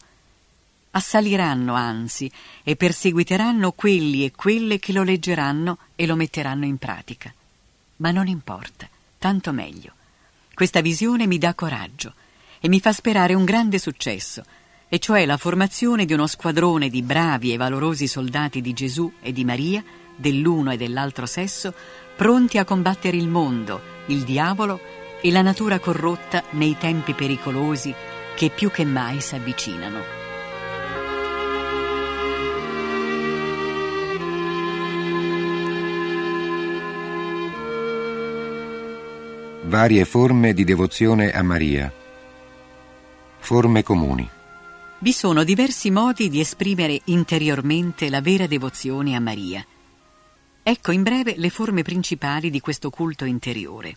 Assaliranno 0.91 1.75
anzi 1.75 2.29
e 2.65 2.75
perseguiteranno 2.75 3.71
quelli 3.71 4.25
e 4.25 4.33
quelle 4.33 4.81
che 4.81 4.93
lo 4.93 5.05
leggeranno 5.05 5.79
e 5.95 6.07
lo 6.07 6.17
metteranno 6.17 6.65
in 6.65 6.77
pratica. 6.77 7.33
Ma 7.99 8.11
non 8.11 8.27
importa, 8.27 8.89
tanto 9.17 9.53
meglio. 9.53 9.94
Questa 10.55 10.81
visione 10.81 11.27
mi 11.27 11.39
dà 11.39 11.53
coraggio 11.55 12.15
e 12.61 12.69
mi 12.69 12.79
fa 12.79 12.93
sperare 12.93 13.35
un 13.35 13.45
grande 13.45 13.79
successo, 13.79 14.43
e 14.89 14.99
cioè 15.01 15.27
la 15.27 15.37
formazione 15.37 16.05
di 16.05 16.13
uno 16.13 16.29
squadrone 16.29 16.89
di 16.89 17.03
bravi 17.03 17.53
e 17.53 17.57
valorosi 17.57 18.07
soldati 18.07 18.61
di 18.61 18.73
Gesù 18.73 19.13
e 19.21 19.33
di 19.33 19.45
Maria, 19.45 19.83
dell'uno 20.15 20.71
e 20.71 20.77
dell'altro 20.77 21.27
sesso, 21.27 21.75
pronti 22.17 22.59
a 22.59 22.65
combattere 22.65 23.17
il 23.17 23.27
mondo, 23.27 23.81
il 24.07 24.23
diavolo 24.23 24.81
e 25.21 25.33
la 25.33 25.43
natura 25.43 25.81
corrotta 25.81 26.45
nei 26.51 26.77
tempi 26.79 27.15
pericolosi 27.15 27.93
che 28.37 28.51
più 28.51 28.71
che 28.71 28.85
mai 28.85 29.21
si 29.21 29.35
Varie 39.67 40.05
forme 40.05 40.53
di 40.53 40.63
devozione 40.63 41.33
a 41.33 41.43
Maria. 41.43 41.91
Forme 43.39 43.83
comuni. 43.83 44.29
Vi 44.99 45.11
sono 45.11 45.43
diversi 45.43 45.91
modi 45.91 46.29
di 46.29 46.39
esprimere 46.39 47.01
interiormente 47.05 48.11
la 48.11 48.21
vera 48.21 48.47
devozione 48.47 49.17
a 49.17 49.21
Maria. 49.21 49.65
Ecco 50.63 50.93
in 50.93 51.03
breve 51.03 51.37
le 51.39 51.49
forme 51.49 51.81
principali 51.81 52.51
di 52.51 52.61
questo 52.61 52.91
culto 52.91 53.25
interiore. 53.25 53.97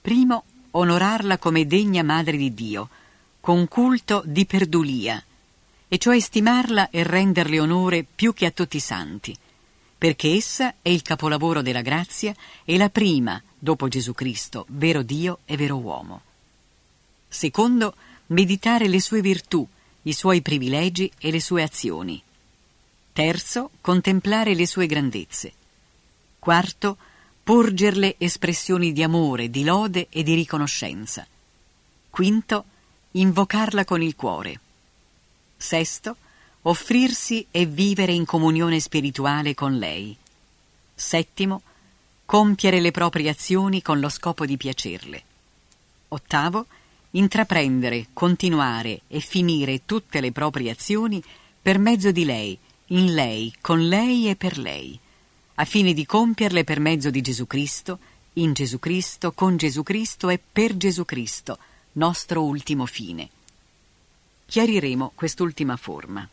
Primo, 0.00 0.44
onorarla 0.70 1.38
come 1.38 1.66
degna 1.66 2.04
Madre 2.04 2.36
di 2.36 2.54
Dio, 2.54 2.88
con 3.40 3.66
culto 3.66 4.22
di 4.24 4.46
perdulia, 4.46 5.20
e 5.88 5.98
cioè 5.98 6.20
stimarla 6.20 6.90
e 6.90 7.02
renderle 7.02 7.58
onore 7.58 8.04
più 8.04 8.32
che 8.32 8.46
a 8.46 8.52
tutti 8.52 8.76
i 8.76 8.80
santi, 8.80 9.36
perché 10.04 10.34
essa 10.34 10.74
è 10.82 10.90
il 10.90 11.00
capolavoro 11.00 11.62
della 11.62 11.80
grazia 11.80 12.34
e 12.66 12.76
la 12.76 12.90
prima, 12.90 13.42
dopo 13.58 13.88
Gesù 13.88 14.12
Cristo, 14.12 14.66
vero 14.68 15.00
Dio 15.00 15.38
e 15.46 15.56
vero 15.56 15.78
uomo. 15.78 16.20
Secondo, 17.26 17.94
meditare 18.26 18.86
le 18.86 19.00
sue 19.00 19.22
virtù, 19.22 19.66
i 20.02 20.12
suoi 20.12 20.42
privilegi 20.42 21.10
e 21.16 21.30
le 21.30 21.40
sue 21.40 21.62
azioni. 21.62 22.22
Terzo, 23.14 23.70
contemplare 23.80 24.54
le 24.54 24.66
sue 24.66 24.84
grandezze. 24.84 25.54
Quarto, 26.38 26.98
porgerle 27.42 28.16
espressioni 28.18 28.92
di 28.92 29.02
amore, 29.02 29.48
di 29.48 29.64
lode 29.64 30.08
e 30.10 30.22
di 30.22 30.34
riconoscenza. 30.34 31.26
Quinto, 32.10 32.64
invocarla 33.12 33.86
con 33.86 34.02
il 34.02 34.14
cuore. 34.14 34.60
Sesto, 35.56 36.18
offrirsi 36.66 37.46
e 37.50 37.66
vivere 37.66 38.12
in 38.12 38.24
comunione 38.24 38.80
spirituale 38.80 39.54
con 39.54 39.76
lei. 39.76 40.16
Settimo, 40.94 41.62
compiere 42.24 42.80
le 42.80 42.90
proprie 42.90 43.28
azioni 43.28 43.82
con 43.82 44.00
lo 44.00 44.08
scopo 44.08 44.46
di 44.46 44.56
piacerle. 44.56 45.22
Ottavo, 46.08 46.66
intraprendere, 47.12 48.08
continuare 48.12 49.02
e 49.08 49.20
finire 49.20 49.84
tutte 49.84 50.20
le 50.20 50.32
proprie 50.32 50.70
azioni 50.70 51.22
per 51.60 51.78
mezzo 51.78 52.10
di 52.12 52.24
lei, 52.24 52.58
in 52.88 53.12
lei, 53.12 53.52
con 53.60 53.86
lei 53.86 54.30
e 54.30 54.36
per 54.36 54.58
lei, 54.58 54.98
a 55.56 55.64
fine 55.64 55.92
di 55.92 56.06
compierle 56.06 56.64
per 56.64 56.80
mezzo 56.80 57.10
di 57.10 57.20
Gesù 57.20 57.46
Cristo, 57.46 57.98
in 58.34 58.52
Gesù 58.52 58.78
Cristo, 58.78 59.32
con 59.32 59.56
Gesù 59.56 59.82
Cristo 59.82 60.28
e 60.28 60.40
per 60.40 60.76
Gesù 60.76 61.04
Cristo, 61.04 61.58
nostro 61.92 62.42
ultimo 62.42 62.86
fine. 62.86 63.28
Chiariremo 64.46 65.12
quest'ultima 65.14 65.76
forma. 65.76 66.28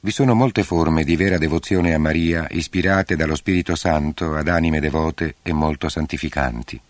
Vi 0.00 0.12
sono 0.12 0.34
molte 0.34 0.62
forme 0.62 1.02
di 1.02 1.16
vera 1.16 1.38
devozione 1.38 1.92
a 1.92 1.98
Maria 1.98 2.46
ispirate 2.50 3.16
dallo 3.16 3.34
Spirito 3.34 3.74
Santo 3.74 4.36
ad 4.36 4.46
anime 4.46 4.78
devote 4.78 5.36
e 5.42 5.52
molto 5.52 5.88
santificanti. 5.88 6.80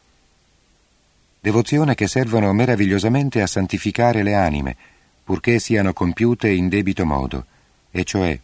Devozione 1.40 1.94
che 1.94 2.06
servono 2.06 2.52
meravigliosamente 2.52 3.40
a 3.40 3.46
santificare 3.46 4.22
le 4.22 4.34
anime, 4.34 4.76
purché 5.24 5.58
siano 5.58 5.94
compiute 5.94 6.50
in 6.50 6.68
debito 6.68 7.06
modo, 7.06 7.46
e 7.90 8.04
cioè, 8.04 8.38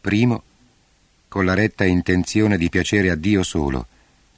primo, 0.00 0.42
con 1.28 1.44
la 1.44 1.52
retta 1.52 1.84
intenzione 1.84 2.56
di 2.56 2.70
piacere 2.70 3.10
a 3.10 3.14
Dio 3.14 3.42
solo, 3.42 3.88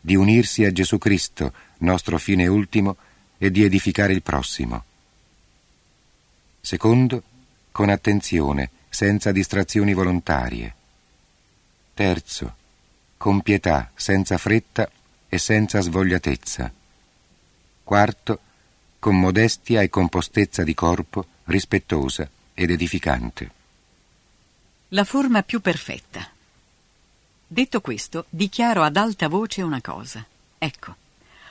di 0.01 0.17
unirsi 0.17 0.65
a 0.65 0.73
Gesù 0.73 0.99
Cristo, 0.99 1.53
nostro 1.79 2.19
fine 2.19 2.49
ultimo, 2.49 2.97
e 3.39 3.53
di 3.53 3.63
edificare 3.63 4.13
il 4.13 4.23
prossimo. 4.23 4.83
Secondo, 6.61 7.23
con 7.71 7.89
attenzione, 7.89 8.71
senza 8.95 9.33
distrazioni 9.33 9.93
volontarie. 9.93 10.73
Terzo, 11.95 12.55
con 13.17 13.41
pietà, 13.41 13.91
senza 13.93 14.39
fretta 14.39 14.89
e 15.29 15.37
senza 15.37 15.81
svogliatezza. 15.81 16.73
Quarto, 17.83 18.39
con 19.01 19.19
modestia 19.19 19.83
e 19.83 19.91
compostezza 19.91 20.63
di 20.63 20.75
corpo, 20.75 21.27
rispettosa 21.47 22.31
ed 22.55 22.71
edificante. 22.71 23.51
La 24.91 25.03
forma 25.03 25.43
più 25.43 25.61
perfetta. 25.61 26.31
Detto 27.49 27.81
questo, 27.81 28.27
dichiaro 28.31 28.85
ad 28.85 28.97
alta 28.97 29.27
voce 29.27 29.63
una 29.63 29.81
cosa. 29.81 30.25
Ecco, 30.57 30.95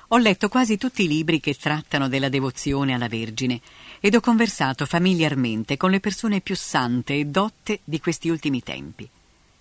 ho 0.10 0.18
letto 0.18 0.50
quasi 0.50 0.78
tutti 0.78 1.04
i 1.04 1.08
libri 1.08 1.40
che 1.40 1.56
trattano 1.56 2.08
della 2.08 2.30
devozione 2.30 2.94
alla 2.94 3.08
Vergine 3.08 3.62
ed 4.00 4.16
ho 4.16 4.20
conversato 4.20 4.86
familiarmente 4.86 5.78
con 5.78 5.92
le 5.92 6.00
persone 6.00 6.42
più 6.42 6.56
sante 6.56 7.16
e 7.16 7.26
dotte 7.26 7.80
di 7.84 8.00
questi 8.00 8.30
ultimi 8.30 8.62
tempi. 8.62 9.08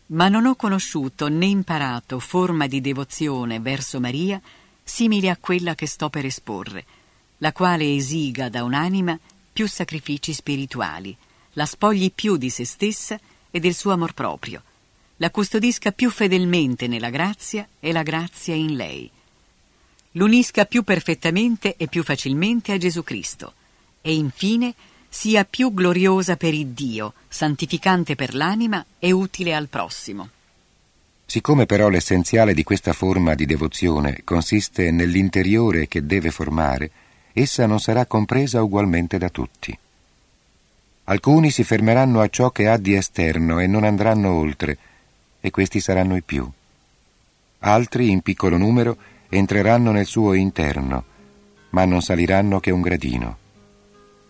Ma 0.06 0.28
non 0.28 0.46
ho 0.46 0.56
conosciuto 0.56 1.28
né 1.28 1.46
imparato 1.46 2.18
forma 2.18 2.66
di 2.66 2.80
devozione 2.80 3.60
verso 3.60 4.00
Maria 4.00 4.40
simile 4.82 5.30
a 5.30 5.38
quella 5.40 5.74
che 5.74 5.86
sto 5.86 6.10
per 6.10 6.26
esporre, 6.26 6.84
la 7.38 7.52
quale 7.52 7.94
esiga 7.94 8.48
da 8.48 8.62
un'anima 8.64 9.18
più 9.52 9.66
sacrifici 9.66 10.32
spirituali, 10.32 11.16
la 11.54 11.66
spogli 11.66 12.10
più 12.12 12.36
di 12.36 12.50
se 12.50 12.64
stessa 12.64 13.18
e 13.50 13.60
del 13.60 13.74
suo 13.74 13.92
amor 13.92 14.12
proprio, 14.12 14.62
la 15.16 15.30
custodisca 15.30 15.92
più 15.92 16.10
fedelmente 16.10 16.88
nella 16.88 17.10
grazia 17.10 17.66
e 17.78 17.92
la 17.92 18.02
grazia 18.02 18.54
in 18.54 18.74
lei. 18.74 19.10
L'unisca 20.12 20.66
più 20.66 20.82
perfettamente 20.82 21.76
e 21.76 21.88
più 21.88 22.02
facilmente 22.02 22.72
a 22.72 22.78
Gesù 22.78 23.02
Cristo 23.02 23.54
e 24.02 24.14
infine 24.14 24.74
sia 25.08 25.44
più 25.44 25.72
gloriosa 25.72 26.36
per 26.36 26.54
il 26.54 26.68
Dio, 26.68 27.14
santificante 27.28 28.14
per 28.14 28.34
l'anima 28.34 28.84
e 28.98 29.10
utile 29.12 29.54
al 29.54 29.68
prossimo. 29.68 30.28
Siccome 31.24 31.64
però 31.64 31.88
l'essenziale 31.88 32.52
di 32.52 32.62
questa 32.62 32.92
forma 32.92 33.34
di 33.34 33.46
devozione 33.46 34.20
consiste 34.24 34.90
nell'interiore 34.90 35.88
che 35.88 36.04
deve 36.04 36.30
formare, 36.30 36.90
essa 37.32 37.66
non 37.66 37.80
sarà 37.80 38.04
compresa 38.04 38.62
ugualmente 38.62 39.16
da 39.16 39.30
tutti. 39.30 39.78
Alcuni 41.04 41.50
si 41.50 41.64
fermeranno 41.64 42.20
a 42.20 42.28
ciò 42.28 42.50
che 42.50 42.68
ha 42.68 42.76
di 42.76 42.94
esterno 42.94 43.60
e 43.60 43.66
non 43.66 43.84
andranno 43.84 44.32
oltre, 44.32 44.78
e 45.40 45.50
questi 45.50 45.80
saranno 45.80 46.16
i 46.16 46.22
più. 46.22 46.48
Altri, 47.60 48.10
in 48.10 48.20
piccolo 48.20 48.56
numero, 48.56 48.96
entreranno 49.34 49.92
nel 49.92 50.04
suo 50.04 50.34
interno, 50.34 51.04
ma 51.70 51.86
non 51.86 52.02
saliranno 52.02 52.60
che 52.60 52.70
un 52.70 52.82
gradino. 52.82 53.38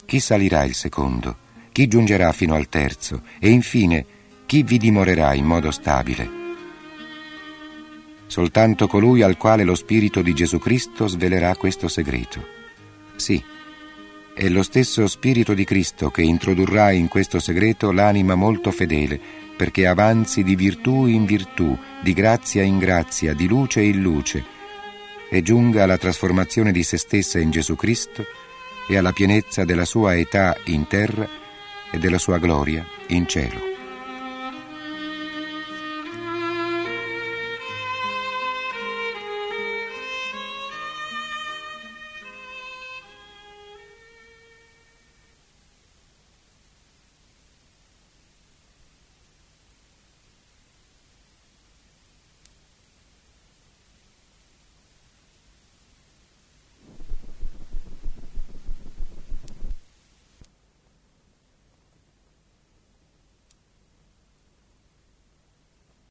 Chi 0.06 0.20
salirà 0.20 0.62
il 0.62 0.74
secondo? 0.74 1.36
Chi 1.72 1.88
giungerà 1.88 2.30
fino 2.32 2.54
al 2.54 2.68
terzo? 2.68 3.22
E 3.40 3.50
infine, 3.50 4.04
chi 4.46 4.62
vi 4.62 4.78
dimorerà 4.78 5.34
in 5.34 5.44
modo 5.44 5.72
stabile? 5.72 6.40
Soltanto 8.26 8.86
colui 8.86 9.22
al 9.22 9.36
quale 9.36 9.64
lo 9.64 9.74
Spirito 9.74 10.22
di 10.22 10.34
Gesù 10.34 10.58
Cristo 10.58 11.08
svelerà 11.08 11.56
questo 11.56 11.88
segreto. 11.88 12.46
Sì, 13.16 13.42
è 14.34 14.48
lo 14.48 14.62
stesso 14.62 15.08
Spirito 15.08 15.52
di 15.52 15.64
Cristo 15.64 16.10
che 16.10 16.22
introdurrà 16.22 16.92
in 16.92 17.08
questo 17.08 17.40
segreto 17.40 17.90
l'anima 17.90 18.36
molto 18.36 18.70
fedele, 18.70 19.20
perché 19.56 19.86
avanzi 19.86 20.44
di 20.44 20.54
virtù 20.54 21.06
in 21.06 21.24
virtù, 21.24 21.76
di 22.00 22.12
grazia 22.12 22.62
in 22.62 22.78
grazia, 22.78 23.34
di 23.34 23.48
luce 23.48 23.82
in 23.82 24.00
luce, 24.00 24.60
e 25.32 25.40
giunga 25.40 25.84
alla 25.84 25.96
trasformazione 25.96 26.72
di 26.72 26.82
se 26.82 26.98
stessa 26.98 27.38
in 27.38 27.50
Gesù 27.50 27.74
Cristo 27.74 28.22
e 28.86 28.98
alla 28.98 29.12
pienezza 29.12 29.64
della 29.64 29.86
sua 29.86 30.14
età 30.14 30.54
in 30.64 30.86
terra 30.86 31.26
e 31.90 31.98
della 31.98 32.18
sua 32.18 32.36
gloria 32.36 32.86
in 33.08 33.26
cielo. 33.26 33.71